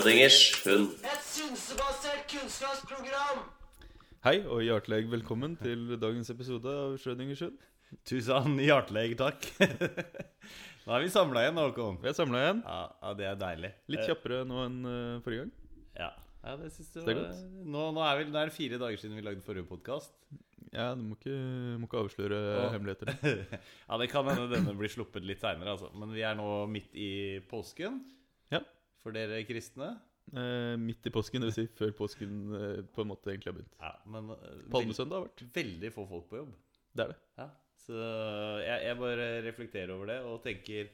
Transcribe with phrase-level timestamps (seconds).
[0.00, 0.92] Schrødingers hund.
[1.04, 3.40] Et synsebasert kunnskapsprogram!
[4.24, 7.58] Hei og hjertelig velkommen til dagens episode av Schrødingers hund.
[8.08, 9.44] Tusen hjertelig takk.
[10.86, 11.98] Nå er vi samla igjen, Håkon.
[12.00, 12.62] Vi er samla igjen.
[12.64, 13.70] Ja, ja, det er deilig.
[13.92, 15.50] Litt kjappere nå enn eh, forrige gang.
[16.00, 16.08] Ja,
[16.46, 17.42] ja det synes jeg Det er var-
[17.74, 20.14] Nå, nå er, vel, det er fire dager siden vi lagde forrige podkast.
[20.72, 21.36] Ja, Du må ikke,
[21.82, 22.70] må ikke avsløre Å.
[22.72, 23.12] hemmeligheter.
[23.84, 25.92] ja, det kan hende denne blir sluppet litt seinere, altså.
[25.92, 27.10] Men vi er nå midt i
[27.52, 28.00] påsken.
[29.04, 29.94] For dere kristne.
[30.30, 31.56] Eh, midt i påsken, dvs.
[31.56, 33.78] Si før påsken eh, på en måte egentlig har begynt.
[33.80, 35.44] Ja, men eh, Palmesøndag har vært.
[35.56, 36.52] veldig få folk på jobb.
[36.94, 37.20] Det er det.
[37.40, 37.48] Ja,
[37.80, 38.02] så
[38.62, 40.90] jeg, jeg bare reflekterer over det og tenker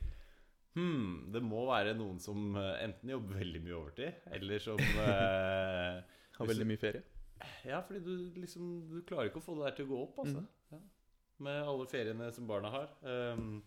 [0.77, 6.02] Hm, det må være noen som eh, enten jobber veldig mye overtid, eller som eh,
[6.37, 7.01] Har veldig mye ferie.
[7.68, 10.20] Ja, fordi du liksom Du klarer ikke å få det der til å gå opp,
[10.24, 10.45] altså.
[10.73, 10.80] Ja.
[11.46, 12.93] Med alle feriene som barna har.
[13.04, 13.59] um,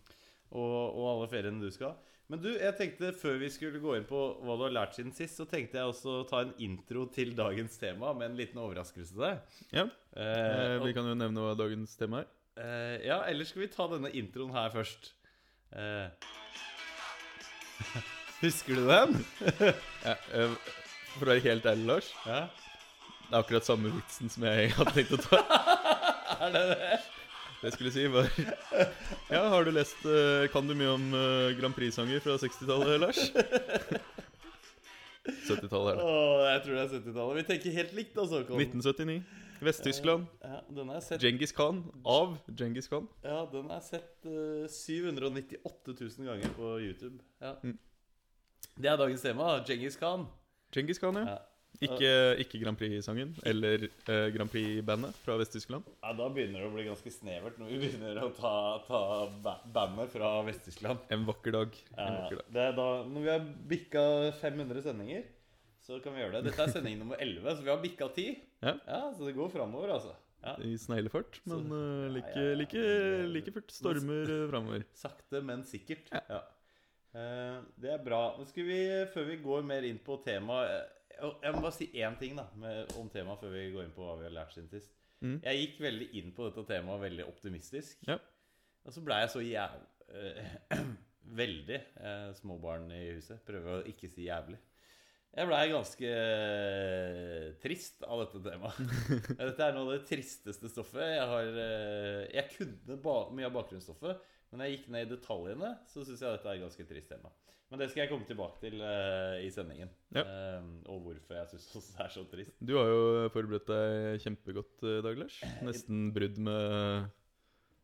[0.50, 2.16] og, og alle feriene du skal ha.
[2.30, 5.10] Men du, jeg tenkte før vi skulle gå inn på hva du har lært siden
[5.16, 8.60] sist, så tenkte jeg også å ta en intro til dagens tema med en liten
[8.62, 9.40] overraskelse til deg.
[9.74, 12.26] Ja, Eh, eh, og- Vi kan jo nevne hva dagens tema er.
[12.56, 15.12] Eh, ja, eller skal vi ta denne introen her først?
[15.72, 16.08] Eh.
[18.40, 19.24] Husker du den?
[20.06, 20.54] Ja, eh,
[21.14, 22.40] for å være helt ærlig, Lars, Ja.
[23.28, 25.40] det er akkurat samme vitsen som jeg hadde tenkt å ta.
[26.40, 27.00] Er det det?
[27.60, 28.28] Det jeg skulle si var
[29.34, 33.20] Ja, har du lest eh, Kan du mye om eh, Grand Prix-sanger fra 60-tallet, Lars?
[35.50, 36.04] 70-tallet er det.
[36.04, 37.36] Åh, jeg tror det er 70-tallet.
[37.36, 38.40] Vi tenker helt likt, altså.
[38.48, 38.60] Kom.
[38.62, 39.20] 1979.
[39.60, 40.24] Vest-Tyskland.
[40.40, 41.82] Ja, den sett, Djengis Khan.
[42.08, 43.08] Av Djengis Khan.
[43.22, 47.20] ja, den er sett uh, 798 000 ganger på YouTube.
[47.42, 47.52] Ja.
[47.60, 47.76] Mm.
[48.80, 49.52] Det er dagens tema.
[49.68, 50.24] Djengis Khan.
[50.72, 51.34] Djengis Khan, ja.
[51.34, 51.38] Ja.
[51.80, 52.08] Ikke,
[52.42, 55.86] ikke Grand Prix-sangen eller eh, Grand Prix-bandet fra Vest-Tyskland.
[56.02, 58.52] ja, Da begynner det å bli ganske snevert når vi begynner å ta,
[58.84, 59.00] ta
[59.44, 61.06] ba- bandet fra Vest-Tyskland.
[61.14, 61.78] En vakker dag.
[61.96, 62.50] En Ja, vakker dag.
[62.52, 64.04] det er da, når vi har bikka
[64.42, 65.24] 500 sendinger,
[65.80, 66.50] så kan vi gjøre det.
[66.50, 68.36] Dette er sending nummer 11, så vi har bikka 10.
[68.66, 68.76] Ja.
[69.16, 70.12] Så det går framover, altså.
[70.44, 70.54] Ja.
[70.64, 72.54] I sneglefart, men eh, like, ja, ja.
[72.60, 72.84] like,
[73.32, 74.84] like fullt stormer uh, framover.
[74.96, 76.08] Sakte, men sikkert.
[76.12, 76.42] Ja.
[77.16, 78.20] Eh, det er bra.
[78.38, 78.78] Nå skal vi,
[79.12, 82.94] før vi går mer inn på temaet Jeg må bare si én ting da med,
[83.00, 84.92] om temaet før vi går inn på hva vi har lært siden sist.
[85.20, 85.36] Mm.
[85.44, 88.00] Jeg gikk veldig inn på dette temaet veldig optimistisk.
[88.08, 88.16] Ja.
[88.86, 89.78] Og så blei jeg så jæv...
[90.16, 90.80] eh,
[91.40, 93.42] veldig eh, små barn i huset.
[93.46, 94.58] Prøver å ikke si jævlig.
[95.30, 98.80] Jeg blei ganske eh, trist av dette temaet.
[99.38, 101.04] Dette er noe av det tristeste stoffet.
[101.06, 102.98] Jeg, har, eh, jeg kunne
[103.36, 106.58] mye av bakgrunnsstoffet, men når jeg gikk ned i detaljene, så syns jeg dette er
[106.58, 107.30] et ganske trist tema.
[107.70, 109.92] Men det skal jeg komme tilbake til uh, i sendingen.
[110.10, 110.24] Ja.
[110.26, 112.56] Uh, og hvorfor jeg syns det er så trist.
[112.58, 115.36] Du har jo forberedt deg kjempegodt, eh, Dag Lars.
[115.62, 117.06] Nesten brudd med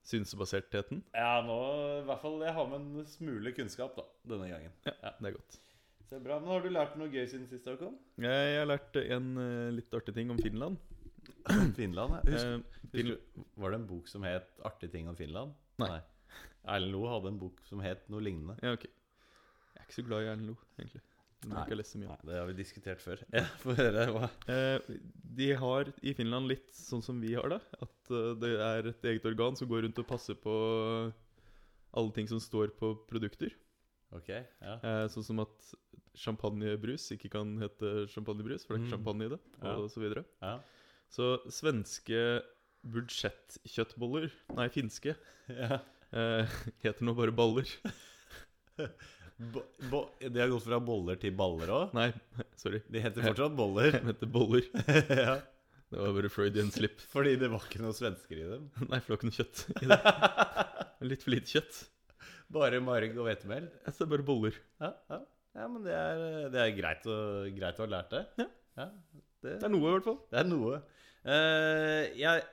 [0.07, 1.05] synsebasertheten.
[1.15, 1.59] Ja, nå
[2.01, 4.75] i hvert fall jeg har med en smule kunnskap da, denne gangen.
[4.87, 5.15] Ja.
[5.21, 5.61] Det er godt.
[6.07, 7.97] Så bra, Men har du lært noe gøy siden sist, Håkon?
[8.23, 10.79] Jeg, jeg har lært en eh, litt artig ting om Finland.
[11.79, 12.21] Finland, ja.
[12.27, 13.15] Eh, Husker Fin
[13.59, 15.55] var det en bok som het 'Artige ting om Finland'?
[15.83, 15.99] Nei.
[16.67, 18.57] Erlend Loe hadde en bok som het noe lignende.
[18.63, 18.87] ja, ok.
[18.87, 21.03] Jeg er ikke så glad i Erlend Loe, egentlig.
[21.47, 21.63] Nei.
[21.69, 23.21] Nei, det har vi diskutert før.
[23.37, 24.81] Ja, Få høre hva Eh,
[25.37, 27.61] de har i Finland litt sånn som vi har det.
[27.85, 30.55] At eh, det er et eget organ som går rundt og passer på
[31.97, 33.53] alle ting som står på produkter.
[34.17, 34.75] Ok, ja.
[34.83, 35.71] Eh, sånn som at
[36.17, 38.97] champagnebrus ikke kan hete champagnebrus, for det er ikke Mm.
[38.97, 39.41] champagne i det.
[39.63, 39.77] Ja.
[39.77, 40.25] Og så videre.
[40.43, 40.59] ja.
[41.13, 42.43] Så svenske
[42.83, 45.15] budsjettkjøttboller, nei, finske,
[45.53, 45.79] ja.
[46.13, 47.71] Eh, heter nå bare baller.
[49.37, 51.91] Bo, bo, de har gått fra boller til baller òg?
[51.97, 52.07] Nei,
[52.63, 52.81] sorry.
[52.89, 53.99] De heter fortsatt boller.
[53.99, 54.65] De heter boller.
[55.13, 55.35] ja.
[55.93, 57.03] Det var bare Freudian slip.
[57.13, 58.65] Fordi det var ikke noe svensker i dem.
[58.89, 59.99] Nei, for det var ikke noe kjøtt i det.
[61.13, 61.83] Litt for lite kjøtt.
[62.57, 63.69] Bare marg og hvetemel.
[63.93, 64.57] Ser bare boller.
[64.83, 65.21] Ja, ja.
[65.61, 66.25] ja men det er,
[66.55, 67.21] det er greit, å,
[67.55, 68.25] greit å ha lært det.
[68.41, 68.89] Ja.
[69.45, 70.19] det, Det er noe, i hvert fall.
[70.33, 70.81] Det er noe.
[71.27, 72.45] Uh, jeg,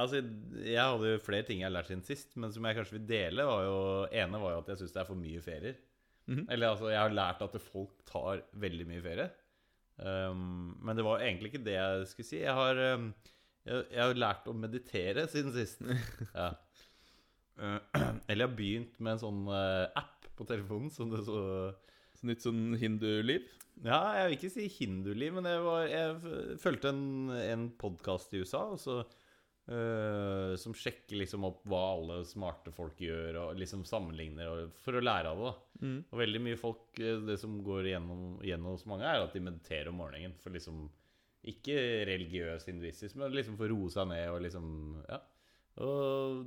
[0.00, 0.22] altså,
[0.64, 3.08] jeg hadde jo flere ting jeg har lært siden sist, men som jeg kanskje vil
[3.10, 3.78] dele, var jo
[4.22, 5.78] ene var jo at jeg syns det er for mye ferier.
[6.30, 6.46] Mhm.
[6.54, 9.30] Eller altså, jeg har lært at folk tar veldig mye ferie.
[10.02, 12.40] Um, men det var egentlig ikke det jeg skulle si.
[12.40, 13.08] Jeg har, um,
[13.66, 15.82] jeg, jeg har lært å meditere siden sist.
[16.38, 16.52] Ja.
[17.60, 17.78] Eh,
[18.32, 21.42] eller jeg har begynt med en sånn uh, app på telefonen som det så
[22.16, 23.44] Så Nytt sånn hinduliv.
[23.84, 27.04] ja, jeg vil ikke si hinduliv, men jeg, var, jeg fulgte en,
[27.34, 28.98] en podkast i USA og så,
[29.70, 34.98] øh, som sjekker liksom opp hva alle smarte folk gjør, og liksom sammenligner og, for
[34.98, 35.52] å lære av det.
[35.52, 35.86] da.
[35.86, 35.98] Mm.
[36.10, 39.42] Og veldig mye folk øh, Det som går gjennom, gjennom hos mange, er at de
[39.42, 40.36] mediterer om morgenen.
[40.42, 40.88] For liksom
[41.42, 41.74] Ikke
[42.06, 44.66] religiøs hinduistisk, men liksom for å roe seg ned og liksom
[45.08, 45.22] Ja.
[45.80, 46.42] Og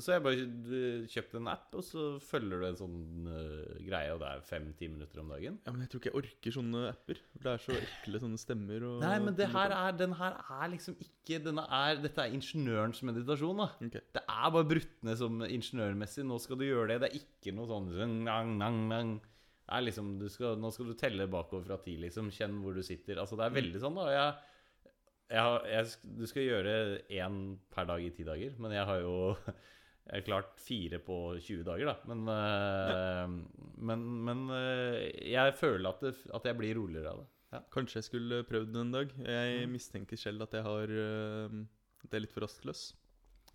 [0.00, 0.80] så jeg bare kjøpte
[1.10, 4.86] kjøpt en app, og så følger du en sånn uh, greie, og det er fem-ti
[4.88, 5.56] minutter om dagen.
[5.66, 7.20] Ja, Men jeg tror ikke jeg orker sånne apper.
[7.34, 10.70] Det er så ekle sånne stemmer og Nei, men det her er, den her er
[10.72, 13.68] liksom ikke er, Dette er ingeniørens meditasjon, da.
[13.82, 14.04] okay.
[14.14, 16.24] Det er bare brutt ned som ingeniørmessig.
[16.30, 17.00] Nå skal du gjøre det.
[17.02, 17.90] Det er ikke noe sånn
[18.24, 19.12] nang, nang, nang.
[19.18, 22.30] Det er liksom, du skal, Nå skal du telle bakover fra ti, liksom.
[22.34, 23.18] Kjenn hvor du sitter.
[23.22, 24.06] Altså, det er veldig sånn, da.
[24.14, 24.38] Jeg,
[25.38, 25.86] har- jeg,
[26.18, 26.72] du skal gjøre
[27.14, 27.36] én
[27.70, 29.36] per dag i ti dager, men jeg har jo
[30.10, 31.94] jeg har klart fire på 20 dager, da.
[32.10, 33.26] Men, ja.
[33.90, 34.96] men, men øh,
[35.30, 37.28] jeg føler at, det, at jeg blir roligere av det.
[37.54, 37.60] Ja.
[37.74, 39.12] Kanskje jeg skulle prøvd det en dag.
[39.26, 41.54] Jeg mistenker selv at jeg har eh,
[42.06, 42.88] Det er litt for rastløs.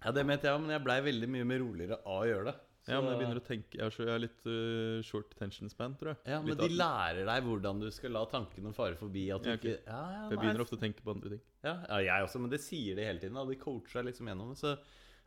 [0.04, 2.50] Ja, det mente jeg òg, men jeg blei veldig mye mer roligere av å gjøre
[2.51, 2.56] det.
[2.86, 5.72] Ja, men jeg begynner å tenke Jeg er, så, jeg er litt uh, short attention
[5.72, 6.20] span, tror jeg.
[6.30, 9.26] Ja, men litt de lærer deg hvordan du skal la tankene fare forbi.
[9.34, 11.42] At du Ja, ikke ja, ja, Jeg begynner ofte å tenke på andre ting.
[11.66, 13.40] ja, ja, jeg også, men det sier de hele tiden.
[13.40, 13.48] Da.
[13.50, 14.62] De coacher deg liksom gjennom det.
[14.62, 14.78] Så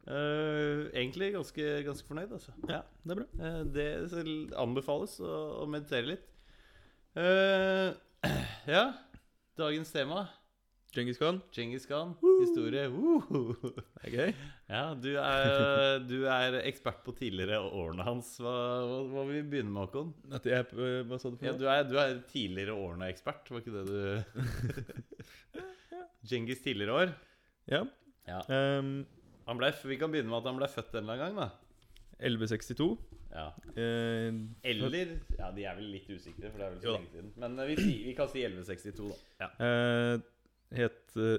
[0.09, 2.53] Uh, egentlig ganske, ganske fornøyd, altså.
[2.71, 3.27] Ja, det er bra.
[3.37, 6.31] Uh, det anbefales å, å meditere litt.
[7.19, 7.93] Uh,
[8.73, 8.87] ja,
[9.59, 10.23] dagens tema.
[10.95, 12.87] Djengis Khan, Djengis Khan, historie.
[12.89, 13.53] Woo!
[13.63, 14.31] det er gøy.
[14.69, 18.35] Ja, du er, du er ekspert på tidligere årene hans.
[18.43, 18.53] Hva,
[18.85, 20.11] hva, hva vil vi begynne med, Håkon?
[20.37, 20.67] At jeg,
[21.09, 25.09] hva sa du for Ja, du er, du er tidligere årene-ekspert, var ikke det du
[26.29, 27.15] Djengis tidligere år?
[27.73, 27.81] Ja.
[28.29, 28.43] Ja.
[28.53, 29.07] Um,
[29.49, 31.49] Han ble, vi kan begynne med at han ble født en eller annen gang, da.
[32.19, 32.91] 1162.
[33.33, 33.47] Ja.
[33.77, 34.29] eh,
[34.69, 34.97] Eller
[35.39, 37.31] Ja, de er vel litt usikre, for det er vel så lenge siden.
[37.41, 39.47] Men eh, vi, vi kan si 1162, da.
[39.47, 39.49] Ja.
[39.65, 40.27] eh,
[40.75, 41.39] het eh,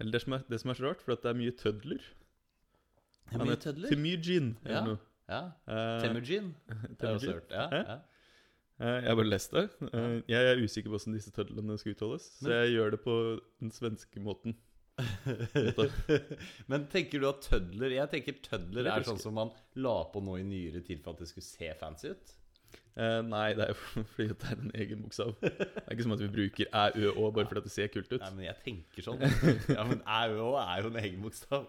[0.00, 2.00] Eller det som, er, det som er så rart, for det er mye tødler.
[3.30, 3.88] Det er mye tødler.
[3.92, 4.84] Temujin eller Ja.
[4.86, 4.98] noe.
[5.28, 5.40] Ja.
[5.68, 6.54] Eh, Temujin.
[7.00, 7.42] Temujin.
[7.50, 7.98] Ja, ja.
[8.80, 9.66] Eh, jeg har bare lest det.
[10.32, 13.14] Jeg er usikker på hvordan disse tødlene skal uttales, så jeg gjør det på
[13.60, 14.56] den svenske måten.
[16.70, 20.34] Men tenker du at tødler Jeg tenker tødler er sånn som man la på nå
[20.40, 22.34] i nyere tid for at det skulle se fancy ut?
[22.98, 25.34] Eh, nei, det er jo fordi det er en egen bokstav.
[25.42, 25.52] Det
[25.84, 28.22] er ikke som at vi bruker æ, ø, å bare fordi det ser kult ut.
[28.24, 29.22] Nei, men jeg tenker sånn.
[29.76, 31.68] Ja, men æ ø å er jo en egen bokstav.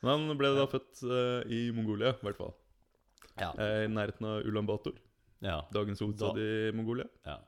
[0.00, 2.54] Men han ble da født uh, i Mongolia, i hvert fall.
[3.40, 3.52] Ja.
[3.52, 4.96] Eh, I nærheten av Ulan Bator,
[5.44, 5.60] ja.
[5.72, 7.06] dagens hovedstad i Mongolia.
[7.28, 7.38] ja.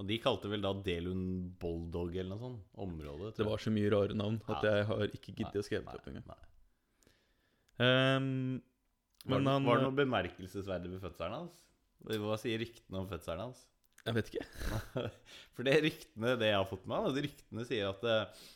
[0.00, 2.60] Og de kalte vel da Delun Boldog eller noe sånt?
[2.80, 3.34] Området?
[3.36, 6.06] Det var så mye rare navn at jeg har ikke giddet å skrive det opp
[6.08, 6.46] engang.
[7.76, 8.62] Um,
[9.28, 11.58] Var, han var det noe bemerkelsesverdig ved fødselen hans?
[12.08, 13.64] Hva sier ryktene om fødselen hans?
[14.06, 14.46] Jeg vet ikke.
[15.54, 18.46] For det ryktene, det jeg har fått med meg, ryktene sier at, eh,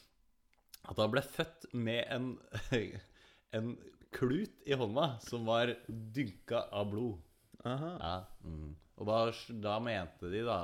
[0.88, 2.30] at han ble født med en,
[3.58, 3.74] en
[4.14, 7.20] klut i hånda som var dynka av blod.
[7.64, 7.92] Aha.
[8.00, 8.72] Ja, mm.
[8.94, 9.18] Og da,
[9.64, 10.58] da mente de, da,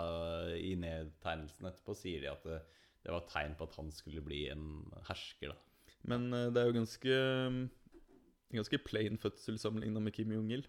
[0.54, 2.60] i nedtegnelsen etterpå, sier de at det,
[3.04, 5.96] det var tegn på at han skulle bli en hersker, da.
[6.08, 7.20] Men eh, det er jo ganske
[8.50, 10.64] Ganske plain fødsel sammenligna med Kim Jong-il.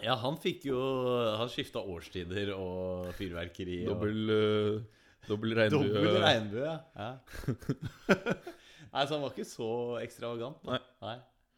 [0.00, 0.80] Ja, han fikk jo
[1.40, 3.82] Han skifta årstider og fyrverkeri.
[3.88, 5.92] Dobbel, uh, dobbel regnbue.
[5.92, 7.10] Dobbel regnbue, ja.
[8.90, 9.70] Nei, så han var ikke så
[10.00, 10.62] ekstravagant.
[10.66, 10.80] da.
[11.04, 11.16] Nei.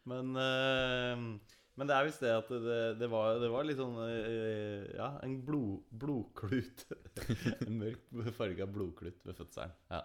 [0.09, 3.95] Men, uh, men det er visst det at det, det, var, det var litt sånn
[3.97, 6.85] uh, Ja, en blod, blodklut.
[7.65, 9.73] en mørk farga blodklut ved fødselen.
[9.93, 10.03] Ja.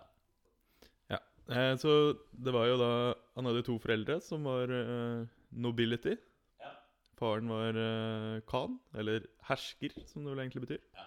[1.49, 1.91] Eh, så
[2.37, 2.89] det var jo da
[3.39, 4.69] Han hadde to foreldre som var
[5.49, 6.13] nobility.
[7.19, 7.25] Ja.
[7.27, 10.83] Faren var uh, khan, eller hersker, som det vel egentlig betyr.
[10.95, 11.07] Ja.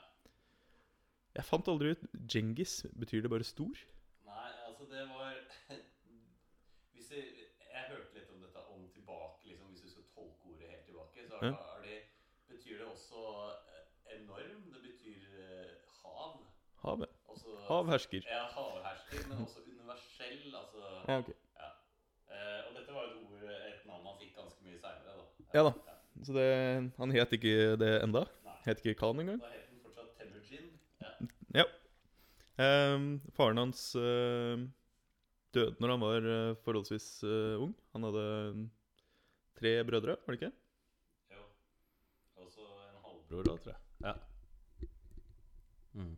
[1.37, 2.81] Jeg fant aldri ut Djengis.
[2.99, 3.77] Betyr det bare stor?
[4.27, 5.37] Nei, altså det var
[6.93, 7.29] Hvis jeg,
[7.71, 11.23] jeg hørte litt om dette om tilbake, liksom, hvis du skal tolke ordet helt tilbake,
[11.29, 11.53] så er, Ja.
[11.77, 12.01] er det,
[12.51, 13.23] betyr det også
[13.71, 14.65] eh, enorm.
[14.73, 16.35] Det betyr uh, hav.
[16.83, 17.15] Havet.
[17.31, 18.27] Også, Havhersker.
[18.27, 20.43] Ja, havhersker, men også universell.
[20.59, 21.31] Altså Ja, ok.
[22.27, 25.25] Uh, og dette var et ord, et navn han fikk ganske mye seinere.
[25.55, 25.73] Ja da.
[26.21, 26.49] Så det,
[26.97, 28.25] han het ikke det enda.
[28.45, 28.57] Nei.
[28.67, 29.39] Het ikke khan engang.
[29.41, 30.67] Da het han fortsatt Temujin.
[31.01, 31.63] Ja.
[31.63, 31.65] Ja.
[32.61, 34.61] Um, faren hans uh,
[35.55, 37.73] døde når han var uh, forholdsvis uh, ung.
[37.95, 38.25] Han hadde
[39.57, 40.51] tre brødre, var det ikke?
[41.33, 41.47] Jo.
[42.45, 43.81] Også en halvbror, da, tror jeg.
[44.05, 44.13] Ja.
[45.97, 46.15] Mm.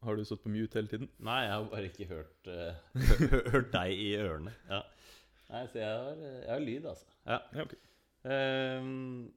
[0.00, 1.10] Har du stått på mute hele tiden?
[1.18, 3.02] Nei, jeg har bare ikke hørt, uh,
[3.56, 4.54] hørt deg i ørene.
[4.70, 4.84] Ja.
[5.50, 7.10] Nei, så jeg har, jeg har lyd, altså.
[7.26, 7.42] Ja.
[7.50, 7.80] Ja, ok.
[8.28, 9.30] Ehm,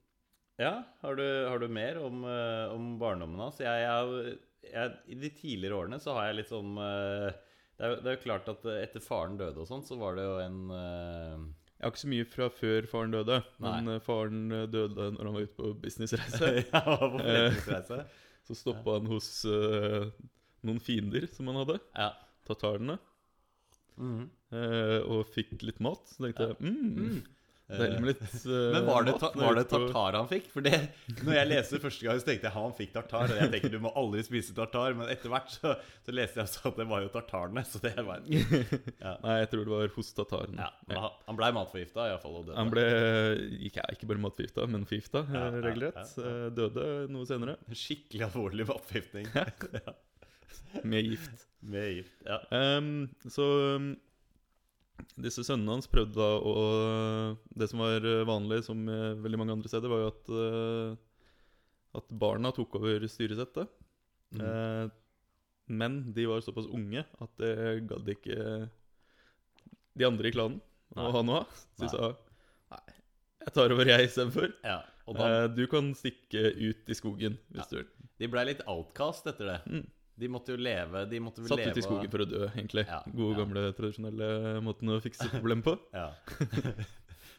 [0.60, 3.58] ja, har du, har du mer om, uh, om barndommen hans?
[3.64, 7.30] Jeg, I de tidligere årene så har jeg litt sånn uh,
[7.74, 10.14] det, er, det er jo klart at eh, etter faren døde og sånn, så var
[10.14, 13.96] det jo en Jeg har ikke så mye fra før faren døde, men Nei.
[13.96, 16.52] eh, faren døde når han var ute på businessreise.
[16.70, 17.98] ja, på businessreise.
[18.46, 22.10] Så stoppa han hos noen fiender som han hadde, Ja.
[22.46, 22.98] tatarene.
[23.96, 24.24] Mhm.
[24.54, 26.06] eh, og fikk litt mat.
[26.10, 27.33] Så tenkte jeg mm, med
[27.64, 30.50] litt eh, Men var det, ta, var det tartar han fikk?
[30.52, 30.76] For det,
[31.24, 33.32] når jeg leste første gang, så tenkte jeg han fikk tartar.
[33.32, 34.92] Og jeg tenker du må aldri spise tartar.
[34.98, 35.72] Men etter hvert så,
[36.04, 37.64] så leste jeg også at det var jo tartarene.
[37.64, 40.60] Så det var Nei, jeg tror det var hos tartaren.
[40.60, 42.36] ja, men han- Han blei matforgifta iallfall.
[42.42, 42.58] Og døde.
[42.60, 42.84] Han ble
[43.70, 46.00] ikke, ikke bare matforgifta, men forgifta, Ja, eh, regelrett.
[46.02, 46.34] ja, ja.
[46.44, 49.30] Eh, Døde noe senere, Skikkelig alvorlig matforgiftning.
[50.84, 51.46] med gift.
[51.64, 52.18] Med gift.
[52.28, 52.38] Ja.
[52.78, 53.46] um, så
[55.20, 56.54] disse sønnene hans prøvde da å
[57.58, 60.96] Det som var eh, vanlig, som veldig mange andre steder, var jo at eh,
[62.00, 63.70] At barna tok over styresettet.
[64.34, 64.40] Mm.
[64.42, 64.86] Eh,
[65.74, 67.52] men de var såpass unge at det
[67.88, 68.68] gadd ikke
[69.96, 70.58] de andre i klanen
[70.98, 71.54] å ha noe av.
[71.78, 72.08] Så de sa
[72.74, 72.96] Nei,
[73.44, 74.50] jeg tar over, jeg istedenfor.
[74.66, 74.80] ja.
[75.04, 77.88] Da, Eh, du kan stikke ut i skogen hvis du vil.
[78.18, 79.58] de blei litt outcast etter det.
[79.68, 79.86] Mm.
[80.16, 82.84] De måtte jo leve De måtte Satt leve ut i skogen for å dø, egentlig.
[82.86, 83.38] Ja, Gode, ja.
[83.42, 84.28] gamle, tradisjonelle
[84.62, 85.74] måten å fikse problem på.
[85.92, 86.12] Ja.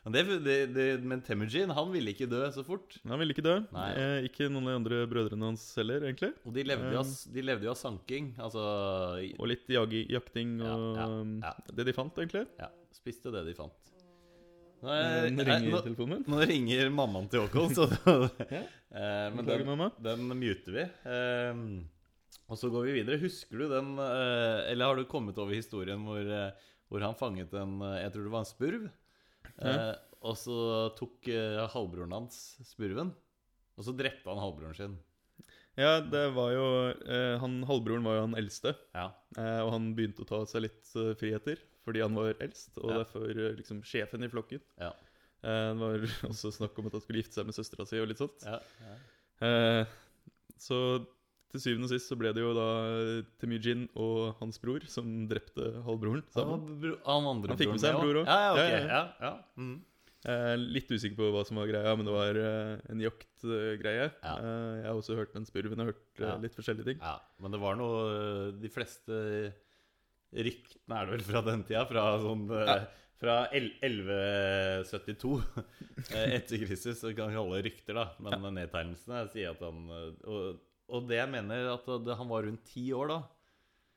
[0.04, 2.98] men, det, det, det, men Temujin han ville ikke dø så fort.
[3.08, 3.56] Han ville ikke dø.
[3.80, 6.34] Eh, ikke noen av de andre brødrene hans heller, egentlig.
[6.46, 8.34] Og de levde jo av, de levde jo av sanking.
[8.44, 8.68] Altså
[9.40, 11.56] Og litt jag, jakting og ja, um, ja.
[11.80, 12.44] det de fant, egentlig.
[12.62, 13.92] Ja, spiste det de fant.
[14.86, 16.26] Nå, Eh, er- Nå ringer telefonen min.
[16.30, 17.88] nå ringer mammaen til Håkon, så
[18.52, 18.60] Ja.
[18.92, 19.88] eh, Men den, mamma.
[20.04, 20.84] den muter vi.
[21.10, 21.62] Eh,
[22.50, 23.18] og så går vi videre.
[23.22, 26.52] Husker du den eh, Eller har du kommet over historien hvor, eh,
[26.92, 28.86] hvor han fanget en eh, Jeg tror det var en spurv.
[29.66, 29.94] Eh,
[30.26, 30.56] og så
[30.98, 31.28] tok
[31.74, 33.12] halvbroren hans spurven.
[33.78, 34.96] Og så drepte han halvbroren sin.
[35.78, 36.66] Ja, det var jo
[37.42, 39.10] han, Halvbroren var jo han eldste, Ja.
[39.36, 40.88] og han begynte å ta seg litt
[41.20, 43.02] friheter fordi han var eldst, og Ja.
[43.04, 43.28] derfor
[43.60, 44.62] liksom sjefen i flokken.
[44.80, 44.94] Ja.
[45.44, 48.24] Det var også snakk om at han skulle gifte seg med søstera si og litt
[48.24, 48.48] sånt.
[48.48, 48.58] Ja,
[49.44, 49.86] ja.
[50.58, 50.80] Så
[51.56, 52.68] til syvende og sist så ble det jo da
[53.42, 56.68] Temujin og hans bror som drepte halvbroren sammen.
[56.84, 58.30] bro- han andre Han fikk med seg en bror også.
[58.30, 58.72] Ja, ja, okay.
[58.72, 59.30] Ja, Ja, ja.
[59.30, 59.36] ja.
[59.62, 59.76] Mm.
[60.26, 64.08] Eh, litt usikker på hva som var greia, men det var eh, en jaktgreie.
[64.24, 64.32] Ja.
[64.42, 65.78] Eh, jeg har også hørt den spurven.
[65.78, 66.38] Jeg har hørt eh, Ja.
[66.42, 66.98] litt forskjellige ting.
[67.04, 69.20] Ja, men det var noe De fleste
[70.34, 72.80] ryktene er det vel fra den tida, fra sånn eh, Ja.
[73.16, 75.38] Fra 1172
[76.12, 78.04] eh, etter Kristus, så kan vi kalle det rykter, da.
[78.20, 80.58] Men nedtegnelsene sier at han eh, og,
[80.92, 83.22] og det jeg mener at det, han var rundt ti år da.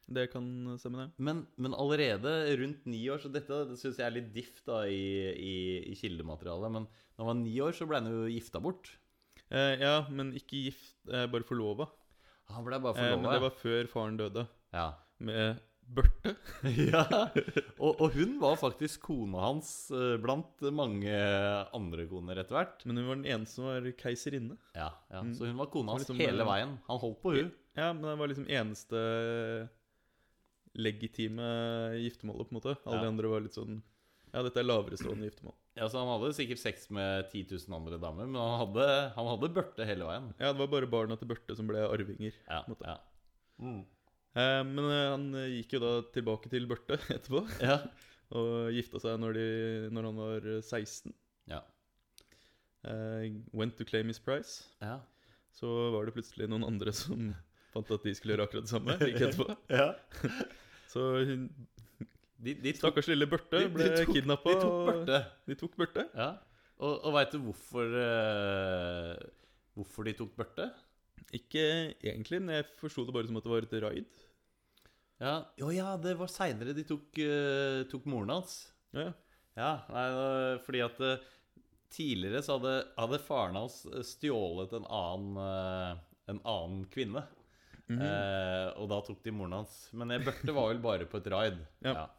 [0.09, 0.45] Det kan
[0.81, 1.21] stemme, det.
[1.21, 4.81] Men, men allerede rundt ni år, så dette det syns jeg er litt diff da
[4.89, 5.03] i,
[5.37, 5.57] i,
[5.93, 6.73] i kildematerialet.
[6.73, 8.95] Men når han var ni år, så ble han jo gifta bort.
[9.53, 11.91] Eh, ja, men ikke gift, eh, bare forlova.
[12.55, 14.91] Han ble bare Eh, men det var før faren døde, ja.
[15.21, 16.35] med Børte.
[16.93, 17.03] ja,
[17.85, 21.15] og, og hun var faktisk kona hans eh, blant mange
[21.75, 22.85] andre koner etter hvert.
[22.85, 24.59] Men hun var den eneste som var keiserinne.
[24.77, 26.77] Ja, ja, Så hun var kona hans liksom, hele veien.
[26.91, 27.51] Han holdt på hun.
[27.79, 29.01] Ja, men hun var liksom eneste
[30.79, 31.47] legitime
[31.99, 32.75] giftermålet, på en måte.
[32.85, 33.03] Alle Ja.
[33.03, 33.81] de andre var litt sånn
[34.29, 35.55] Ja, dette er lavere stående giftermål.
[35.79, 39.27] Ja, så Han hadde sikkert sex med 10 000 andre damer, men han hadde, han
[39.31, 40.35] hadde børte hele veien.
[40.39, 42.35] Ja, det var bare barna til Børte som ble arvinger.
[42.47, 42.85] Ja, på en måte.
[42.93, 43.85] ja.
[44.37, 47.45] Eh, men eh, han eh, gikk jo da tilbake til Børte etterpå.
[47.65, 47.81] ja.
[48.37, 49.45] Og gifta seg når, de,
[49.97, 51.15] når han var eh, 16.
[51.49, 51.63] ja.
[52.85, 54.65] Eh, went to claim his price.
[54.85, 54.99] ja.
[55.59, 57.33] Så var det plutselig noen andre som
[57.73, 58.95] fant at de skulle gjøre akkurat det samme.
[59.01, 59.57] Like etterpå.
[59.73, 59.89] ja.
[60.93, 61.49] Så hun,
[62.39, 64.53] De, de tok, stakkars lille Børte de, ble kidnappa.
[64.55, 65.19] de tok børte.
[65.51, 66.05] De tok Børte.
[66.15, 66.29] Ja.
[66.79, 69.17] Og, og veit du hvorfor uh,
[69.75, 70.69] Hvorfor de tok børte?
[71.37, 71.65] Ikke
[72.03, 74.21] egentlig, men jeg forsto det bare som at det var et raid.
[75.19, 78.61] Ja, jo, ja det var seinere de tok, uh, tok moren hans.
[78.95, 79.11] Ja.
[79.59, 80.07] Ja, nei,
[80.63, 81.25] fordi at uh,
[81.93, 87.25] tidligere så hadde, hadde faren hans eh, stjålet en annen, uh, en annen kvinne.
[87.89, 89.77] Eh, og da tok de moren hans.
[89.97, 91.63] Men Børte var vel bare på et raid.
[91.89, 92.11] Ja.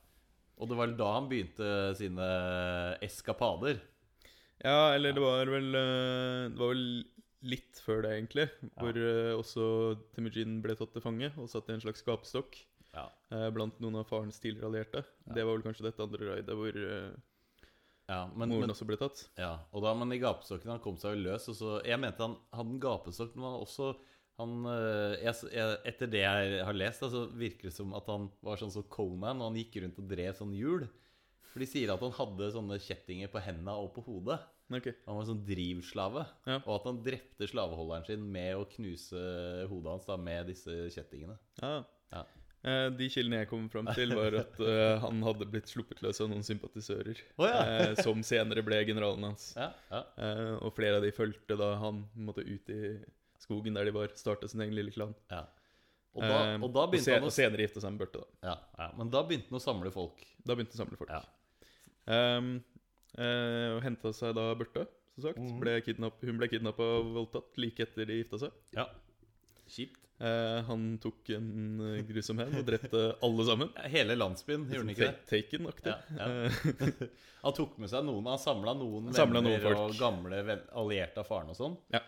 [0.60, 2.25] Og det var vel da han begynte sine
[3.06, 3.77] eskapader.
[4.60, 6.82] ja, eller det var vel Det var vel
[7.46, 8.48] litt før det, egentlig.
[8.75, 9.36] Hvor ja.
[9.38, 9.63] også
[10.15, 12.58] Temujin ble tatt til fange og satt i en slags gapestokk
[12.96, 13.05] Ja.
[13.31, 15.03] eh, blant noen av farens tidligere allierte.
[15.29, 17.10] Det var vel kanskje dette andre raidet hvor eh,
[18.10, 19.27] Ja, men, moren men, også ble tatt.
[19.38, 21.48] ja, og da, men i gapestokken han kom seg jo løs.
[21.51, 23.91] Og så, jeg mente han hadde en gapestokk, men han også
[24.39, 28.29] han, eh, jeg, jeg, Etter det jeg har lest, så virker det som at han
[28.46, 30.88] var sånn som Conan, og han gikk rundt og drev sånn hjul.
[31.51, 34.39] For de sier at han hadde sånne kjettinger på hendene og på hodet.
[34.70, 34.88] Ok.
[35.08, 36.26] Han var en sånn drivslave.
[36.46, 36.60] Ja.
[36.66, 39.22] Og at han drepte slaveholderen sin med å knuse
[39.72, 41.38] hodet hans da, med disse kjettingene.
[41.62, 41.80] Ja.
[42.14, 42.24] Ja.
[42.70, 46.20] Eh, de kildene jeg kom fram til, var at eh, han hadde blitt sluppet løs
[46.22, 47.22] av noen sympatisører.
[47.40, 47.62] Oh, ja.
[47.90, 49.54] eh, som senere ble generalen hans.
[49.58, 50.02] Ja, ja.
[50.20, 52.82] Eh, og flere av de fulgte da han måtte ut i
[53.40, 55.16] skogen der de var, starte sin egen lille klan.
[55.34, 55.46] ja.
[56.18, 58.50] Og da, Eh, og da begynte se, han og senere gifte seg med Børte, da.
[58.50, 60.24] ja, ja, Men da begynte han å samle folk.
[60.42, 61.12] Da begynte han å samle folk.
[61.14, 61.20] Ja.
[62.40, 62.48] Um,
[63.18, 64.86] eh, og henta seg da Børte,
[65.16, 65.39] som sagt.
[65.39, 65.58] Mm.
[65.63, 65.78] Ble
[66.28, 68.60] hun ble kidnappa og voldtatt like etter de gifta seg.
[68.78, 68.89] Ja.
[69.70, 70.06] Kjipt.
[70.20, 73.70] Eh, han tok en eh, grusom hevn og drepte alle sammen.
[73.88, 75.28] Hele landsbyen, gjorde han ikke det?
[75.30, 75.94] Taken-aktig.
[75.94, 76.48] Ja, ja.
[76.50, 77.04] Eh,
[77.46, 79.78] Han tok med seg noen, han samla noen venner noen folk.
[79.80, 80.42] og gamle
[80.75, 81.78] allierte av faren og sånn.
[81.96, 82.01] Ja.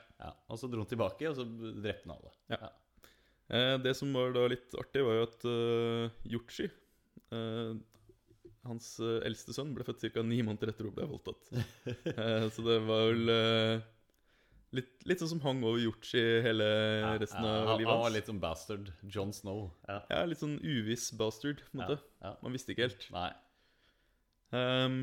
[0.52, 2.34] Og så dro han tilbake, og så drepte han alle.
[2.52, 2.72] Ja.
[3.56, 7.72] eh, det som var da litt artig, var jo at uh, Yuchi eh,
[8.68, 10.22] Hans uh, eldste sønn ble født ca.
[10.26, 11.50] ni måneder etter hun ble voldtatt.
[11.50, 13.86] uh, så det var vel uh,
[14.78, 18.14] litt, litt sånn som hang over Yuchi hele Ja, resten av ja, livet han var
[18.14, 18.92] litt sånn bastard.
[19.02, 19.72] John Snow.
[19.88, 19.98] Ja.
[20.14, 21.98] Ja, litt sånn uviss bastard, på en måte.
[22.44, 23.10] Man visste ikke helt.
[23.16, 23.32] Nei.
[24.52, 25.02] Um,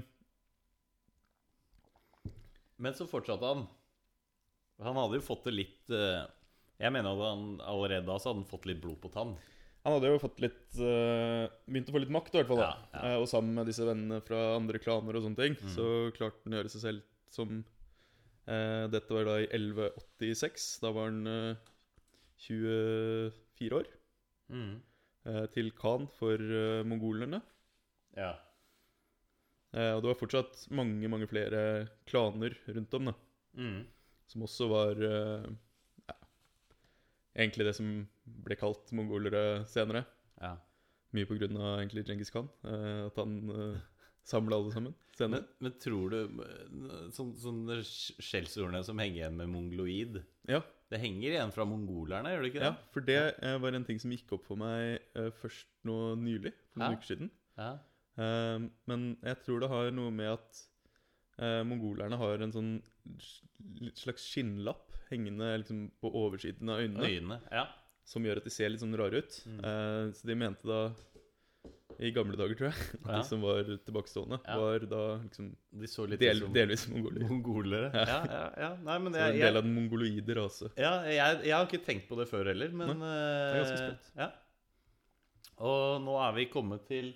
[2.79, 3.67] Men så fortsatte han.
[4.87, 8.51] Han hadde jo fått det litt Jeg mener at han allerede da så hadde han
[8.53, 9.33] fått litt blod på tann.
[9.89, 12.61] Han hadde jo fått litt uh, Begynt å få litt makt, i hvert fall.
[12.63, 13.01] Ja, ja.
[13.15, 15.73] Uh, Og sammen med disse vennene fra andre klaner og sånne ting, Mm.
[15.75, 17.03] så klarte han å gjøre seg selv
[17.33, 17.59] som
[18.49, 20.67] uh, Dette var da i 1186.
[20.85, 21.73] Da var han eh,
[22.49, 23.89] 24 år.
[24.49, 24.77] Mm.
[25.53, 26.41] til Khan for
[26.89, 27.43] mongolerne.
[28.17, 28.31] Ja.
[29.77, 31.61] Og det var fortsatt mange, mange flere
[32.09, 33.15] klaner rundt om, da.
[33.61, 33.83] Mm.
[34.31, 36.17] Som også var ja,
[37.37, 37.91] egentlig det som
[38.45, 40.05] ble kalt mongolere senere.
[40.41, 40.57] ja.
[41.17, 42.51] Mye på grunn av egentlig Djengis Khan.
[42.69, 43.79] eh, at han uh,
[44.29, 45.41] samla alle sammen senere.
[45.41, 50.61] Men, men tror du eh, sånn, Sånne sk- skjellsordene som henger igjen med mongoloid Ja,
[50.93, 52.69] Det henger igjen fra mongolerne, gjør det ikke det?
[52.69, 55.97] ja, for det eh, var en ting som gikk opp for meg eh, først nå
[56.21, 56.53] nylig.
[56.75, 57.01] For noen Ja.
[57.01, 57.31] uker siden.
[57.57, 57.71] Ja.
[58.21, 60.61] Eh, men jeg tror det har noe med at
[61.41, 62.71] eh, mongolerne har en sånn
[63.97, 67.09] slags skinnlapp hengende liksom, på oversiden av øynene.
[67.09, 67.41] Øynene.
[67.51, 67.65] Ja.
[68.09, 69.35] Som gjør at de ser litt sånn rare ut.
[69.45, 69.59] Mm.
[69.69, 70.79] Eh, så de mente da
[71.99, 73.17] i gamle dager, tror jeg, at Ja.
[73.19, 74.57] de som var tilbakestående, Ja.
[74.61, 75.49] var da liksom
[75.81, 77.25] De så litt del, delvis mongoler.
[77.29, 77.91] mongolere.
[77.93, 78.69] Ja, ja, ja.
[78.87, 80.71] Nei, men Så en del jeg, av den mongoloide rase.
[80.79, 84.13] ja, jeg, jeg har ikke tenkt på det før heller, men er ganske eh.
[84.23, 84.31] Ja.
[85.59, 87.11] Og nå er vi kommet til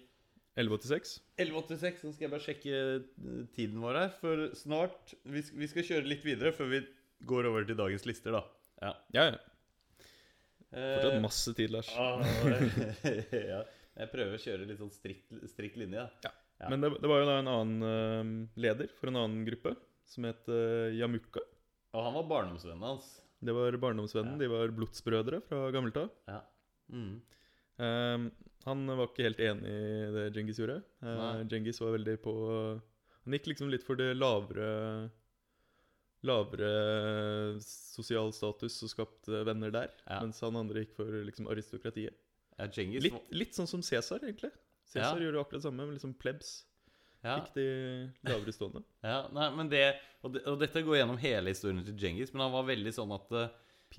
[0.59, 1.21] 1186.
[1.39, 2.03] 1186.
[2.05, 4.11] Nå skal jeg bare sjekke eh, tiden vår her.
[4.21, 6.83] For snart vi skal kjøre litt videre før vi
[7.25, 8.43] går over til dagens lister, da.
[8.83, 8.93] Ja.
[9.15, 9.39] Ja, ja.
[10.73, 11.91] Eh, Fortsatt masse tid, Lars.
[13.53, 13.63] ja.
[13.93, 16.07] Jeg prøver å kjøre litt sånn strikt, strikt linje.
[16.25, 16.33] Da.
[16.63, 16.71] Ja.
[16.73, 18.31] Men det, det var jo da en annen eh,
[18.65, 19.75] leder for en annen gruppe,
[20.09, 21.43] som het uh, Yamuka.
[21.93, 23.11] Og han var barndomsvennen hans.
[23.43, 24.37] Det var barndomsvennen.
[24.37, 24.41] Ja.
[24.45, 26.09] De var blodsbrødre fra gammelt av.
[26.31, 26.41] Ja.
[26.93, 27.15] Mm.
[27.83, 28.27] Um,
[28.65, 30.79] han var ikke helt enig i det Djengis gjorde.
[31.03, 32.35] Uh, Djengis var veldig på
[33.25, 34.69] Han gikk liksom litt for det lavere
[36.23, 39.91] Lavere sosial status og skapte venner der.
[40.07, 40.21] Ja.
[40.23, 42.15] Mens han andre gikk for liksom aristokratiet.
[42.59, 44.53] Ja, Genghis Litt, litt sånn som Cæsar, egentlig.
[44.87, 45.25] Cæsar Ja.
[45.27, 46.65] gjorde akkurat det samme, med liksom plebs.
[47.23, 47.67] Fikk de
[48.27, 48.83] lavere stående.
[49.07, 49.83] Ja, nei, men det
[50.23, 53.13] og, det og dette går gjennom hele historien til Genghis, men han var veldig sånn
[53.15, 53.49] at eh,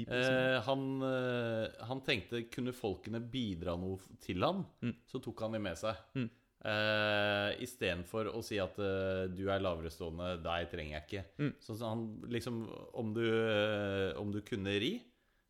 [0.08, 4.96] eh, han, eh, han tenkte kunne folkene bidra noe til han, Mm.
[5.08, 5.96] så tok han dem med seg.
[6.16, 6.30] Mm.
[6.64, 11.24] Eh, Istedenfor å si at uh, du er laverestående, deg trenger jeg ikke.
[11.42, 11.50] Mm.
[11.60, 12.62] Så, så han liksom
[13.00, 14.94] Om du, uh, om du kunne ri,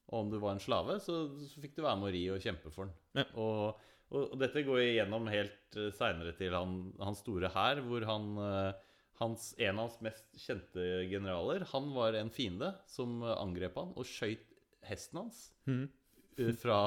[0.10, 2.42] og om du var en slave, så, så fikk du være med å ri og
[2.42, 2.96] kjempe for den.
[3.22, 3.28] Ja.
[3.38, 8.10] Og, og, og dette går igjennom helt uh, seinere til han, hans store hær, hvor
[8.10, 8.90] han uh,
[9.22, 14.08] hans, En av hans mest kjente generaler Han var en fiende som angrep han og
[14.10, 14.50] skøyt
[14.90, 15.86] hesten hans mm.
[16.60, 16.80] fra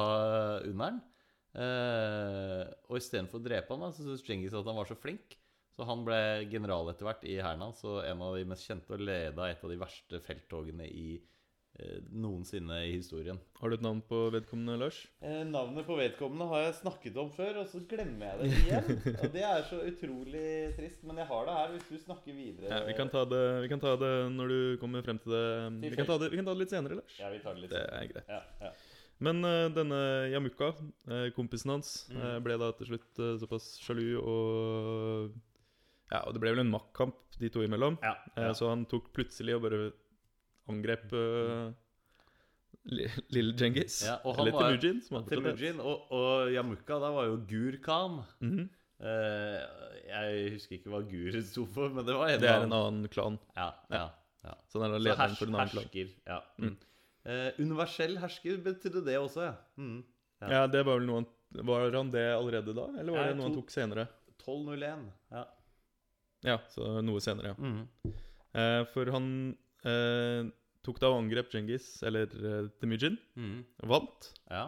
[0.66, 0.98] under
[1.56, 5.38] Eh, og istedenfor å drepe han, da, så syntes Djengis at han var så flink.
[5.76, 8.96] Så han ble general etter hvert i hæren hans, og en av de mest kjente,
[8.96, 11.18] og leda et av de verste felttogene i
[11.76, 13.36] eh, noensinne i historien.
[13.60, 15.02] Har du et navn på vedkommende, Lars?
[15.20, 18.90] Eh, navnet på vedkommende har jeg snakket om før, og så glemmer jeg det igjen.
[19.20, 20.48] Og det er så utrolig
[20.80, 22.72] trist, men jeg har det her hvis du snakker videre.
[22.72, 25.46] Ja, vi, kan ta det, vi kan ta det når du kommer frem til det.
[25.90, 27.20] Vi kan ta det, vi kan ta det litt senere, Lars.
[27.20, 27.92] Ja, vi tar det litt senere.
[27.92, 28.32] Det er greit.
[28.32, 28.76] Ja, ja.
[29.18, 29.98] Men eh, denne
[30.32, 30.74] Yamuka,
[31.08, 32.20] eh, kompisen hans, Mm.
[32.22, 35.32] eh, ble da til slutt såpass sjalu og
[36.12, 37.96] Ja, og det ble vel en maktkamp de to imellom.
[38.02, 38.52] Ja, ja.
[38.54, 39.92] Så han tok plutselig og bare
[40.68, 41.10] angrep
[42.86, 44.04] li- lille Djengis.
[44.06, 45.26] Ja, Eller Temujin, som han.
[45.30, 48.20] Temujin og, og Yamuka, da var jo Gur Khan.
[48.40, 48.68] Mm -hmm.
[49.00, 49.60] uh,
[50.08, 53.08] jeg husker ikke hva Gur sto for, men det var en Det er en annen
[53.08, 53.38] klan.
[53.56, 54.08] Ja, ja,
[54.44, 54.54] ja.
[54.68, 56.08] Så han er lederen for en annen klan.
[56.26, 56.40] Ja.
[56.58, 56.76] Mm.
[57.26, 59.54] Eh, universell hersker betydde det også, ja.
[59.82, 60.04] Mm.
[60.42, 60.48] Ja.
[60.52, 61.26] Ja, det var vel noe han
[61.66, 64.04] Var han det allerede da, eller var Ja, det noe han tok senere?
[64.36, 65.06] 1201.
[65.32, 65.44] Ja.
[66.46, 67.56] Ja, så noe senere, ja.
[67.56, 68.14] Mm.
[68.56, 69.28] Eh, for han
[69.86, 70.50] eh,
[70.86, 73.64] tok da og angrep Djengis, eller eh, Temujin, Mm.
[73.88, 74.32] vant.
[74.50, 74.66] ja.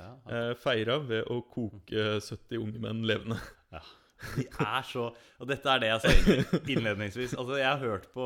[0.00, 3.36] Ja, eh, feira ved å koke 70 unge menn levende.
[3.70, 3.82] Ja.
[4.36, 7.34] De er så Og dette er det jeg sa innledningsvis.
[7.36, 8.24] Altså, jeg har hørt på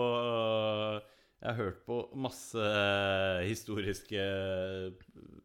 [1.45, 2.69] Jeg har hørt på masse
[3.45, 4.23] historiske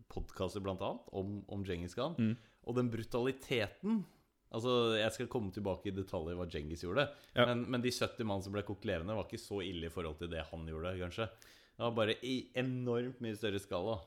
[0.07, 2.15] podkaster, blant annet, om, om Djengis Khan.
[2.15, 2.37] Mm.
[2.69, 4.05] Og den brutaliteten
[4.49, 7.03] Altså, Jeg skal komme tilbake i detaljer hva Djengis gjorde.
[7.35, 7.45] Ja.
[7.51, 10.17] Men, men de 70 mann som ble kokt levende, var ikke så ille i forhold
[10.17, 11.27] til det han gjorde, kanskje.
[11.75, 13.99] Det var bare i enormt mye større skala.